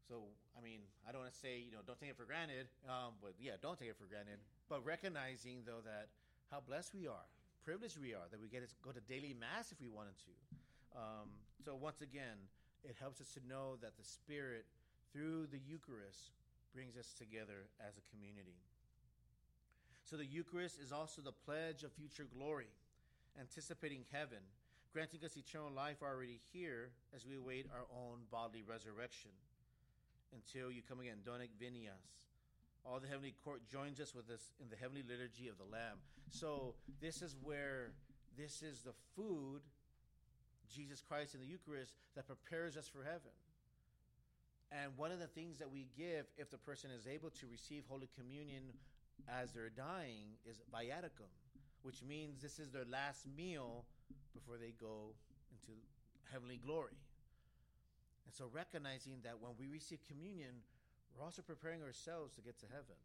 so 0.07 0.29
I 0.57 0.61
mean 0.61 0.81
I 1.07 1.11
don't 1.11 1.21
want 1.21 1.33
to 1.33 1.39
say 1.39 1.59
you 1.59 1.71
know 1.71 1.81
don't 1.85 1.99
take 1.99 2.09
it 2.11 2.17
for 2.17 2.25
granted, 2.25 2.67
um, 2.85 3.17
but 3.21 3.33
yeah, 3.39 3.57
don't 3.61 3.77
take 3.77 3.89
it 3.89 3.97
for 3.97 4.05
granted. 4.05 4.37
But 4.69 4.85
recognizing 4.85 5.63
though 5.65 5.81
that 5.85 6.09
how 6.51 6.61
blessed 6.61 6.93
we 6.93 7.07
are, 7.07 7.27
privileged 7.65 7.97
we 7.97 8.13
are 8.13 8.27
that 8.29 8.39
we 8.39 8.47
get 8.47 8.61
to 8.67 8.69
go 8.83 8.91
to 8.91 9.01
daily 9.05 9.33
mass 9.33 9.71
if 9.71 9.79
we 9.79 9.87
wanted 9.87 10.17
to. 10.27 10.33
Um, 10.93 11.33
so 11.65 11.73
once 11.75 12.01
again, 12.01 12.37
it 12.83 12.95
helps 12.99 13.21
us 13.21 13.31
to 13.33 13.41
know 13.47 13.81
that 13.81 13.97
the 13.97 14.05
Spirit 14.05 14.65
through 15.11 15.47
the 15.47 15.61
Eucharist 15.61 16.33
brings 16.73 16.97
us 16.97 17.13
together 17.17 17.69
as 17.79 17.97
a 17.97 18.03
community. 18.09 18.57
So 20.03 20.17
the 20.17 20.25
Eucharist 20.25 20.79
is 20.83 20.91
also 20.91 21.21
the 21.21 21.31
pledge 21.31 21.83
of 21.83 21.91
future 21.93 22.27
glory, 22.37 22.67
anticipating 23.39 24.03
heaven, 24.11 24.39
granting 24.91 25.23
us 25.23 25.37
eternal 25.37 25.71
life 25.71 26.03
already 26.03 26.39
here 26.51 26.89
as 27.15 27.25
we 27.25 27.37
await 27.37 27.67
our 27.71 27.87
own 27.89 28.19
bodily 28.29 28.63
resurrection. 28.67 29.31
Until 30.33 30.71
you 30.71 30.81
come 30.87 30.99
again, 30.99 31.23
Donec 31.25 31.49
Venias. 31.61 32.27
All 32.85 32.99
the 32.99 33.07
heavenly 33.07 33.33
court 33.45 33.61
joins 33.71 34.01
us 34.01 34.13
with 34.13 34.29
us 34.29 34.51
in 34.59 34.69
the 34.69 34.75
heavenly 34.75 35.03
liturgy 35.07 35.47
of 35.47 35.57
the 35.57 35.63
Lamb. 35.71 36.03
So 36.29 36.75
this 36.99 37.21
is 37.21 37.35
where 37.41 37.91
this 38.37 38.61
is 38.61 38.81
the 38.81 38.93
food, 39.15 39.61
Jesus 40.73 41.01
Christ 41.01 41.33
in 41.33 41.39
the 41.39 41.47
Eucharist, 41.47 41.93
that 42.15 42.27
prepares 42.27 42.75
us 42.75 42.89
for 42.89 43.03
heaven. 43.03 43.31
And 44.71 44.97
one 44.97 45.11
of 45.11 45.19
the 45.19 45.27
things 45.27 45.59
that 45.59 45.71
we 45.71 45.87
give, 45.95 46.25
if 46.37 46.49
the 46.49 46.57
person 46.57 46.89
is 46.91 47.07
able 47.07 47.29
to 47.29 47.47
receive 47.47 47.83
Holy 47.87 48.09
Communion 48.17 48.63
as 49.27 49.51
they're 49.51 49.69
dying, 49.69 50.37
is 50.45 50.61
viaticum, 50.73 51.31
which 51.81 52.03
means 52.03 52.41
this 52.41 52.59
is 52.59 52.71
their 52.71 52.85
last 52.85 53.25
meal 53.35 53.85
before 54.33 54.57
they 54.57 54.73
go 54.79 55.13
into 55.51 55.79
heavenly 56.31 56.57
glory. 56.57 56.97
And 58.25 58.33
so, 58.33 58.49
recognizing 58.51 59.21
that 59.23 59.39
when 59.39 59.51
we 59.59 59.67
receive 59.67 59.99
communion, 60.07 60.63
we're 61.15 61.23
also 61.23 61.41
preparing 61.41 61.81
ourselves 61.83 62.35
to 62.35 62.41
get 62.41 62.59
to 62.59 62.65
heaven. 62.65 62.97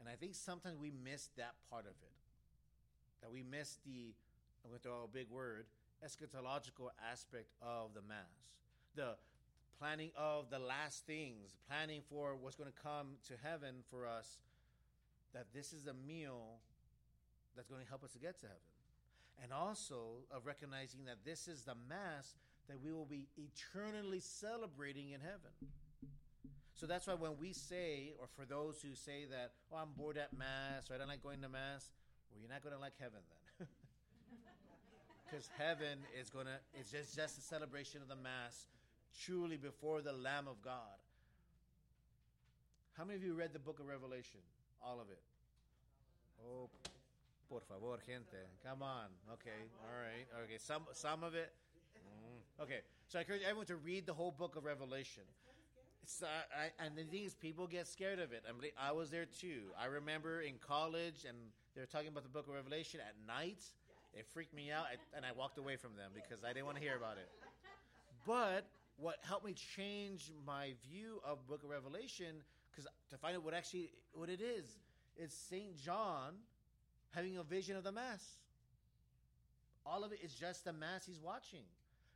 And 0.00 0.08
I 0.08 0.16
think 0.16 0.34
sometimes 0.34 0.76
we 0.78 0.90
miss 0.90 1.28
that 1.36 1.54
part 1.70 1.84
of 1.86 1.94
it. 2.02 2.14
That 3.22 3.30
we 3.30 3.42
miss 3.42 3.78
the, 3.86 4.12
I'm 4.64 4.70
going 4.70 4.80
to 4.80 4.88
throw 4.88 5.04
a 5.04 5.08
big 5.08 5.30
word, 5.30 5.66
eschatological 6.04 6.90
aspect 7.10 7.48
of 7.62 7.94
the 7.94 8.02
Mass. 8.02 8.50
The 8.96 9.16
planning 9.84 10.12
of 10.16 10.48
the 10.48 10.58
last 10.58 11.04
things, 11.04 11.52
planning 11.68 12.00
for 12.08 12.34
what's 12.40 12.56
going 12.56 12.72
to 12.72 12.82
come 12.82 13.20
to 13.28 13.34
heaven 13.44 13.84
for 13.90 14.06
us, 14.06 14.38
that 15.34 15.44
this 15.52 15.74
is 15.74 15.86
a 15.86 15.92
meal 16.08 16.56
that's 17.54 17.68
going 17.68 17.82
to 17.82 17.88
help 17.90 18.02
us 18.02 18.12
to 18.12 18.18
get 18.18 18.40
to 18.40 18.46
heaven. 18.46 18.64
And 19.42 19.52
also 19.52 20.24
of 20.32 20.46
recognizing 20.46 21.04
that 21.04 21.18
this 21.22 21.48
is 21.48 21.64
the 21.64 21.74
Mass 21.86 22.34
that 22.66 22.82
we 22.82 22.92
will 22.92 23.04
be 23.04 23.28
eternally 23.36 24.20
celebrating 24.20 25.10
in 25.10 25.20
heaven. 25.20 25.52
So 26.72 26.86
that's 26.86 27.06
why 27.06 27.12
when 27.12 27.36
we 27.38 27.52
say, 27.52 28.14
or 28.18 28.26
for 28.26 28.46
those 28.46 28.80
who 28.80 28.94
say 28.94 29.26
that, 29.30 29.52
oh, 29.70 29.76
I'm 29.76 29.92
bored 29.98 30.16
at 30.16 30.32
Mass, 30.32 30.90
or 30.90 30.94
I 30.94 30.98
don't 30.98 31.08
like 31.08 31.22
going 31.22 31.42
to 31.42 31.50
Mass, 31.50 31.90
well, 32.32 32.40
you're 32.40 32.48
not 32.48 32.62
going 32.62 32.74
to 32.74 32.80
like 32.80 32.94
heaven 32.98 33.20
then. 33.20 33.68
Because 35.26 35.50
heaven 35.58 35.98
is 36.18 36.30
going 36.30 36.46
to, 36.46 36.56
it's 36.78 36.92
just, 36.92 37.16
just 37.16 37.38
a 37.38 37.40
celebration 37.40 38.00
of 38.00 38.08
the 38.08 38.16
Mass, 38.16 38.68
truly 39.22 39.56
before 39.56 40.02
the 40.02 40.12
Lamb 40.12 40.48
of 40.48 40.60
God. 40.62 40.98
How 42.96 43.04
many 43.04 43.16
of 43.16 43.24
you 43.24 43.34
read 43.34 43.52
the 43.52 43.58
book 43.58 43.80
of 43.80 43.86
Revelation? 43.86 44.40
All 44.82 45.00
of 45.00 45.08
it. 45.10 45.20
Oh, 46.44 46.68
por 47.48 47.60
favor, 47.60 47.98
gente. 48.06 48.38
Come 48.64 48.82
on. 48.82 49.06
Okay, 49.32 49.70
all 49.82 49.98
right. 49.98 50.26
Okay, 50.44 50.58
some, 50.58 50.82
some 50.92 51.24
of 51.24 51.34
it. 51.34 51.52
Mm. 51.96 52.62
Okay, 52.62 52.80
so 53.08 53.18
I 53.18 53.22
encourage 53.22 53.42
everyone 53.42 53.66
to 53.66 53.76
read 53.76 54.06
the 54.06 54.14
whole 54.14 54.30
book 54.30 54.56
of 54.56 54.64
Revelation. 54.64 55.24
It's, 56.02 56.22
uh, 56.22 56.26
I, 56.52 56.84
and 56.84 56.94
the 56.96 57.04
thing 57.04 57.24
is, 57.24 57.34
people 57.34 57.66
get 57.66 57.88
scared 57.88 58.18
of 58.18 58.32
it. 58.32 58.44
I 58.78 58.92
was 58.92 59.10
there 59.10 59.24
too. 59.24 59.72
I 59.80 59.86
remember 59.86 60.42
in 60.42 60.54
college, 60.60 61.24
and 61.26 61.36
they 61.74 61.80
were 61.80 61.86
talking 61.86 62.08
about 62.08 62.24
the 62.24 62.28
Book 62.28 62.46
of 62.46 62.54
Revelation 62.54 63.00
at 63.00 63.14
night. 63.26 63.62
It 64.12 64.26
freaked 64.32 64.54
me 64.54 64.70
out, 64.70 64.84
and 65.16 65.24
I 65.24 65.32
walked 65.32 65.58
away 65.58 65.76
from 65.76 65.96
them 65.96 66.12
because 66.14 66.44
I 66.44 66.52
didn't 66.52 66.66
want 66.66 66.76
to 66.76 66.82
hear 66.82 66.96
about 66.96 67.16
it. 67.16 67.28
But 68.26 68.66
what 68.96 69.16
helped 69.22 69.44
me 69.44 69.54
change 69.76 70.30
my 70.46 70.74
view 70.88 71.20
of 71.24 71.46
Book 71.46 71.62
of 71.64 71.70
Revelation, 71.70 72.42
because 72.70 72.86
to 73.10 73.16
find 73.16 73.36
out 73.36 73.44
what 73.44 73.54
actually 73.54 73.90
what 74.12 74.28
it 74.28 74.40
is, 74.40 74.64
it's 75.16 75.34
Saint 75.34 75.76
John 75.76 76.34
having 77.10 77.36
a 77.38 77.42
vision 77.42 77.76
of 77.76 77.84
the 77.84 77.92
Mass. 77.92 78.24
All 79.86 80.02
of 80.04 80.12
it 80.12 80.20
is 80.22 80.34
just 80.34 80.64
the 80.64 80.72
Mass 80.72 81.04
he's 81.06 81.20
watching. 81.20 81.64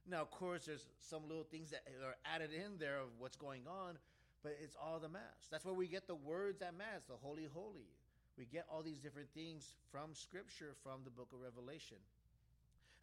Now, 0.09 0.23
of 0.23 0.31
course, 0.31 0.65
there's 0.65 0.87
some 0.99 1.23
little 1.29 1.45
things 1.45 1.71
that 1.71 1.83
are 2.03 2.17
added 2.25 2.51
in 2.53 2.79
there 2.79 2.99
of 2.99 3.09
what's 3.19 3.37
going 3.37 3.63
on, 3.69 3.99
but 4.43 4.57
it's 4.63 4.77
all 4.81 4.99
the 4.99 5.09
Mass. 5.09 5.49
That's 5.51 5.65
where 5.65 5.75
we 5.75 5.87
get 5.87 6.07
the 6.07 6.15
words 6.15 6.63
at 6.63 6.77
Mass, 6.77 7.05
the 7.09 7.17
Holy, 7.21 7.47
Holy. 7.53 7.89
We 8.39 8.47
get 8.47 8.67
all 8.73 8.83
these 8.83 8.99
different 8.99 9.29
things 9.35 9.75
from 9.93 10.15
Scripture, 10.15 10.75
from 10.83 11.01
the 11.05 11.11
book 11.11 11.29
of 11.33 11.41
Revelation. 11.43 11.99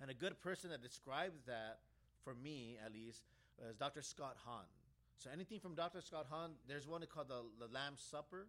And 0.01 0.09
a 0.09 0.13
good 0.13 0.41
person 0.41 0.71
that 0.71 0.81
describes 0.81 1.43
that, 1.45 1.79
for 2.23 2.33
me 2.33 2.77
at 2.83 2.91
least, 2.93 3.21
is 3.69 3.75
Dr. 3.75 4.01
Scott 4.01 4.37
Hahn. 4.45 4.65
So 5.17 5.29
anything 5.33 5.59
from 5.59 5.75
Dr. 5.75 6.01
Scott 6.01 6.27
Hahn, 6.29 6.51
there's 6.67 6.87
one 6.87 7.03
called 7.13 7.29
the, 7.29 7.43
the 7.59 7.71
Lamb's 7.73 8.01
Supper. 8.01 8.47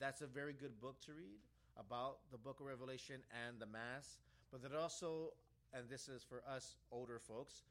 That's 0.00 0.22
a 0.22 0.26
very 0.26 0.52
good 0.52 0.80
book 0.80 1.00
to 1.06 1.12
read 1.12 1.40
about 1.78 2.18
the 2.32 2.38
book 2.38 2.60
of 2.60 2.66
Revelation 2.66 3.20
and 3.46 3.60
the 3.60 3.66
Mass. 3.66 4.18
But 4.50 4.62
there 4.62 4.78
also 4.78 5.32
and 5.74 5.90
this 5.90 6.08
is 6.08 6.22
for 6.22 6.40
us 6.46 6.78
older 6.94 7.18
folks. 7.18 7.66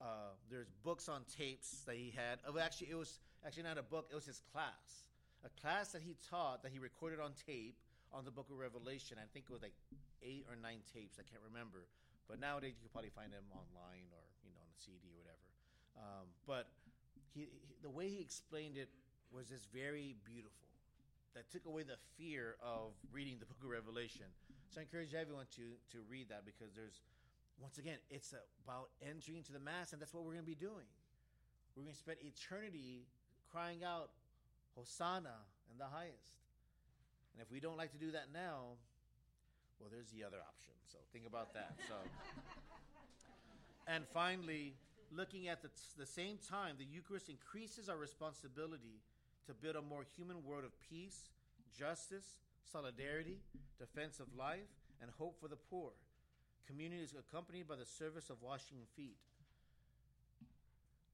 Uh, 0.00 0.38
there's 0.50 0.70
books 0.86 1.08
on 1.08 1.26
tapes 1.36 1.82
that 1.86 1.96
he 1.96 2.14
had. 2.14 2.38
Oh, 2.46 2.56
actually, 2.58 2.90
it 2.90 2.98
was 2.98 3.18
actually 3.44 3.64
not 3.64 3.78
a 3.78 3.82
book. 3.82 4.06
It 4.10 4.14
was 4.14 4.26
his 4.26 4.40
class, 4.52 5.04
a 5.44 5.50
class 5.60 5.92
that 5.92 6.02
he 6.02 6.16
taught 6.30 6.62
that 6.62 6.70
he 6.70 6.78
recorded 6.78 7.18
on 7.18 7.32
tape 7.46 7.76
on 8.12 8.24
the 8.24 8.30
Book 8.30 8.46
of 8.50 8.58
Revelation. 8.58 9.18
I 9.18 9.26
think 9.34 9.46
it 9.50 9.52
was 9.52 9.62
like 9.62 9.74
eight 10.22 10.46
or 10.46 10.54
nine 10.54 10.86
tapes. 10.94 11.18
I 11.18 11.26
can't 11.26 11.42
remember. 11.42 11.90
But 12.30 12.38
nowadays, 12.38 12.78
you 12.78 12.86
can 12.86 12.94
probably 12.94 13.10
find 13.10 13.34
them 13.34 13.44
online 13.50 14.06
or 14.14 14.22
you 14.46 14.54
know 14.54 14.62
on 14.62 14.70
a 14.70 14.78
CD 14.78 15.10
or 15.10 15.18
whatever. 15.18 15.33
Um, 15.96 16.26
but 16.46 16.66
he, 17.34 17.48
he, 17.66 17.74
the 17.82 17.90
way 17.90 18.08
he 18.08 18.20
explained 18.20 18.76
it 18.76 18.88
was 19.32 19.48
just 19.48 19.70
very 19.72 20.16
beautiful. 20.24 20.68
That 21.34 21.50
took 21.50 21.66
away 21.66 21.82
the 21.82 21.98
fear 22.16 22.54
of 22.62 22.94
reading 23.12 23.38
the 23.40 23.46
Book 23.46 23.58
of 23.62 23.68
Revelation. 23.68 24.26
So 24.70 24.80
I 24.80 24.82
encourage 24.82 25.14
everyone 25.14 25.46
to 25.58 25.74
to 25.94 25.98
read 26.08 26.28
that 26.30 26.46
because 26.46 26.74
there's 26.74 27.02
once 27.60 27.78
again, 27.78 27.98
it's 28.10 28.34
about 28.64 28.88
entering 29.02 29.38
into 29.38 29.52
the 29.52 29.60
Mass, 29.60 29.92
and 29.92 30.02
that's 30.02 30.12
what 30.12 30.24
we're 30.24 30.34
going 30.34 30.44
to 30.44 30.50
be 30.50 30.58
doing. 30.58 30.86
We're 31.76 31.84
going 31.84 31.94
to 31.94 31.98
spend 31.98 32.18
eternity 32.22 33.06
crying 33.50 33.84
out, 33.84 34.10
Hosanna 34.76 35.46
in 35.70 35.78
the 35.78 35.86
highest. 35.86 36.34
And 37.34 37.42
if 37.42 37.50
we 37.50 37.60
don't 37.60 37.76
like 37.76 37.92
to 37.92 37.98
do 37.98 38.10
that 38.12 38.30
now, 38.32 38.78
well, 39.78 39.90
there's 39.90 40.10
the 40.10 40.24
other 40.24 40.38
option. 40.38 40.74
So 40.90 40.98
think 41.12 41.26
about 41.26 41.54
that. 41.54 41.74
So, 41.88 41.94
and 43.86 44.04
finally, 44.12 44.74
looking 45.10 45.48
at 45.48 45.62
the, 45.62 45.70
the 45.98 46.06
same 46.06 46.38
time, 46.48 46.76
the 46.78 46.84
Eucharist 46.84 47.28
increases 47.28 47.88
our 47.88 47.96
responsibility 47.96 49.00
to 49.46 49.54
build 49.54 49.76
a 49.76 49.82
more 49.82 50.04
human 50.16 50.44
world 50.44 50.64
of 50.64 50.72
peace, 50.80 51.28
justice, 51.76 52.36
solidarity, 52.64 53.38
defense 53.78 54.20
of 54.20 54.26
life, 54.36 54.70
and 55.02 55.10
hope 55.18 55.36
for 55.40 55.48
the 55.48 55.56
poor. 55.70 55.90
Communion 56.66 57.02
is 57.02 57.14
accompanied 57.14 57.68
by 57.68 57.76
the 57.76 57.84
service 57.84 58.30
of 58.30 58.36
washing 58.40 58.78
feet. 58.96 59.16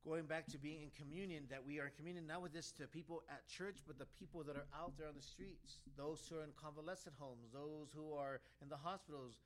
Going 0.05 0.25
back 0.25 0.47
to 0.49 0.59
being 0.59 0.81
in 0.81 0.91
communion, 0.97 1.45
that 1.51 1.67
we 1.67 1.79
are 1.79 1.87
in 1.87 1.93
communion 1.97 2.27
not 2.27 2.41
with 2.41 2.55
this 2.55 2.71
to 2.81 2.87
people 2.87 3.23
at 3.29 3.47
church, 3.47 3.85
but 3.87 3.99
the 3.99 4.09
people 4.19 4.43
that 4.45 4.57
are 4.57 4.69
out 4.73 4.97
there 4.97 5.09
on 5.09 5.15
the 5.15 5.23
streets, 5.23 5.81
those 5.97 6.25
who 6.29 6.39
are 6.39 6.45
in 6.45 6.57
convalescent 6.57 7.15
homes, 7.19 7.53
those 7.53 7.93
who 7.95 8.15
are 8.15 8.41
in 8.63 8.69
the 8.71 8.81
hospitals. 8.81 9.37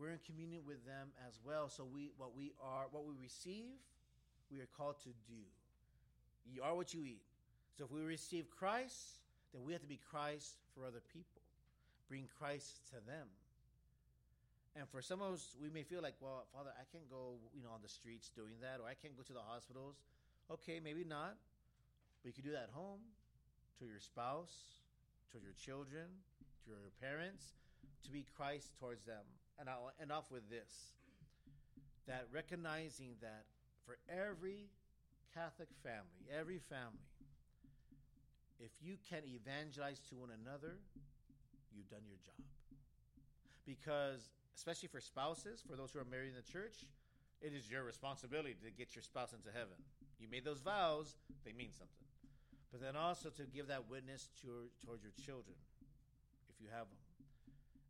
We're 0.00 0.16
in 0.16 0.24
communion 0.24 0.62
with 0.64 0.80
them 0.86 1.12
as 1.28 1.36
well. 1.44 1.68
So 1.68 1.84
we, 1.84 2.08
what 2.16 2.34
we 2.34 2.52
are, 2.56 2.88
what 2.90 3.04
we 3.04 3.12
receive, 3.20 3.76
we 4.50 4.60
are 4.60 4.68
called 4.72 4.96
to 5.04 5.12
do. 5.28 5.44
You 6.48 6.62
are 6.62 6.74
what 6.74 6.94
you 6.94 7.04
eat. 7.04 7.20
So 7.76 7.84
if 7.84 7.92
we 7.92 8.00
receive 8.00 8.48
Christ, 8.48 9.20
then 9.52 9.62
we 9.62 9.72
have 9.72 9.82
to 9.82 9.86
be 9.86 10.00
Christ 10.10 10.56
for 10.74 10.86
other 10.86 11.04
people. 11.12 11.44
Bring 12.08 12.24
Christ 12.38 12.80
to 12.90 12.96
them. 13.04 13.28
And 14.74 14.88
for 14.88 15.02
some 15.02 15.20
of 15.20 15.34
us, 15.34 15.54
we 15.60 15.68
may 15.68 15.82
feel 15.82 16.00
like, 16.00 16.14
well, 16.20 16.46
Father, 16.54 16.70
I 16.80 16.88
can't 16.88 17.08
go, 17.10 17.36
you 17.52 17.62
know, 17.62 17.74
on 17.74 17.82
the 17.82 17.88
streets 17.92 18.30
doing 18.32 18.56
that, 18.62 18.80
or 18.80 18.88
I 18.88 18.94
can't 18.94 19.16
go 19.16 19.22
to 19.22 19.32
the 19.34 19.44
hospitals. 19.44 20.00
Okay, 20.50 20.80
maybe 20.80 21.04
not. 21.04 21.36
But 22.22 22.32
you 22.32 22.32
can 22.32 22.44
do 22.44 22.52
that 22.56 22.70
at 22.70 22.72
home, 22.72 23.04
to 23.80 23.84
your 23.84 24.00
spouse, 24.00 24.80
to 25.32 25.38
your 25.42 25.52
children, 25.60 26.08
to 26.64 26.70
your 26.70 26.88
parents, 27.02 27.52
to 28.04 28.10
be 28.10 28.24
Christ 28.36 28.72
towards 28.78 29.04
them. 29.04 29.24
And 29.60 29.68
I'll 29.68 29.92
end 30.00 30.10
off 30.10 30.32
with 30.32 30.48
this 30.48 30.72
that 32.06 32.26
recognizing 32.32 33.14
that 33.20 33.44
for 33.84 33.98
every 34.08 34.70
Catholic 35.34 35.68
family, 35.84 36.26
every 36.32 36.58
family, 36.58 37.06
if 38.58 38.70
you 38.80 38.96
can 39.08 39.22
evangelize 39.24 40.00
to 40.08 40.16
one 40.16 40.30
another, 40.32 40.76
you've 41.72 41.88
done 41.88 42.02
your 42.08 42.18
job. 42.24 42.44
Because, 43.66 44.30
especially 44.56 44.88
for 44.88 45.00
spouses, 45.00 45.62
for 45.68 45.76
those 45.76 45.92
who 45.92 46.00
are 46.00 46.08
married 46.08 46.30
in 46.30 46.36
the 46.36 46.50
church, 46.50 46.84
it 47.40 47.52
is 47.54 47.70
your 47.70 47.84
responsibility 47.84 48.56
to 48.64 48.70
get 48.70 48.94
your 48.94 49.02
spouse 49.02 49.32
into 49.32 49.48
heaven. 49.52 49.76
You 50.18 50.28
made 50.30 50.44
those 50.44 50.60
vows, 50.60 51.16
they 51.44 51.52
mean 51.52 51.70
something. 51.72 52.08
But 52.72 52.80
then 52.80 52.96
also 52.96 53.30
to 53.30 53.42
give 53.44 53.68
that 53.68 53.88
witness 53.88 54.28
to, 54.42 54.68
towards 54.84 55.02
your 55.02 55.12
children, 55.24 55.56
if 56.48 56.60
you 56.60 56.68
have 56.70 56.88
them. 56.88 56.99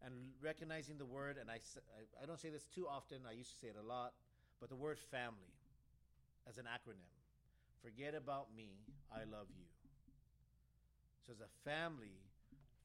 And 0.05 0.15
recognizing 0.41 0.97
the 0.97 1.05
word, 1.05 1.37
and 1.39 1.51
I, 1.51 1.61
I 2.23 2.27
don't 2.27 2.41
say 2.41 2.49
this 2.49 2.65
too 2.65 2.89
often, 2.89 3.19
I 3.29 3.33
used 3.33 3.53
to 3.53 3.59
say 3.59 3.69
it 3.69 3.77
a 3.79 3.87
lot, 3.87 4.13
but 4.59 4.71
the 4.71 4.77
word 4.77 4.99
family 4.99 5.53
as 6.49 6.59
an 6.59 6.65
acronym. 6.65 7.13
Forget 7.83 8.15
about 8.15 8.49
me, 8.57 8.69
I 9.13 9.25
love 9.25 9.49
you. 9.57 9.65
So 11.27 11.33
as 11.33 11.41
a 11.41 11.69
family, 11.69 12.17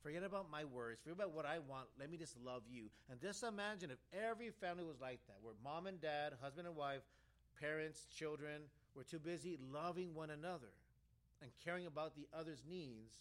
forget 0.03 0.23
about 0.23 0.51
my 0.51 0.65
words, 0.65 0.99
forget 1.01 1.17
about 1.17 1.33
what 1.33 1.45
I 1.45 1.59
want, 1.59 1.87
let 1.99 2.11
me 2.11 2.17
just 2.17 2.35
love 2.43 2.63
you. 2.69 2.89
And 3.09 3.19
just 3.19 3.43
imagine 3.43 3.91
if 3.91 3.99
every 4.13 4.51
family 4.51 4.83
was 4.83 4.99
like 4.99 5.19
that, 5.27 5.37
where 5.41 5.53
mom 5.63 5.87
and 5.87 5.99
dad, 6.01 6.33
husband 6.41 6.67
and 6.67 6.75
wife, 6.75 7.01
parents, 7.59 8.07
children 8.13 8.61
were 8.93 9.03
too 9.03 9.19
busy 9.19 9.57
loving 9.71 10.13
one 10.13 10.31
another 10.31 10.71
and 11.41 11.51
caring 11.63 11.85
about 11.85 12.15
the 12.15 12.27
other's 12.37 12.63
needs, 12.69 13.13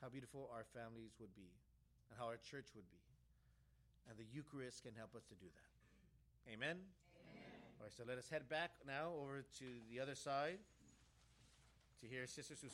how 0.00 0.08
beautiful 0.08 0.50
our 0.52 0.64
families 0.74 1.12
would 1.20 1.34
be 1.34 1.52
and 2.10 2.18
how 2.18 2.26
our 2.26 2.36
church 2.36 2.66
would 2.74 2.88
be. 2.90 3.01
And 4.08 4.18
the 4.18 4.24
Eucharist 4.32 4.82
can 4.82 4.92
help 4.96 5.14
us 5.14 5.24
to 5.24 5.34
do 5.34 5.46
that. 5.46 6.52
Amen? 6.52 6.76
All 7.78 7.84
right, 7.84 7.92
so 7.92 8.04
let 8.06 8.18
us 8.18 8.28
head 8.30 8.48
back 8.48 8.70
now 8.86 9.10
over 9.20 9.42
to 9.58 9.64
the 9.90 10.00
other 10.00 10.14
side 10.14 10.58
to 12.00 12.06
hear 12.06 12.26
Sister 12.26 12.54
Susana. 12.54 12.70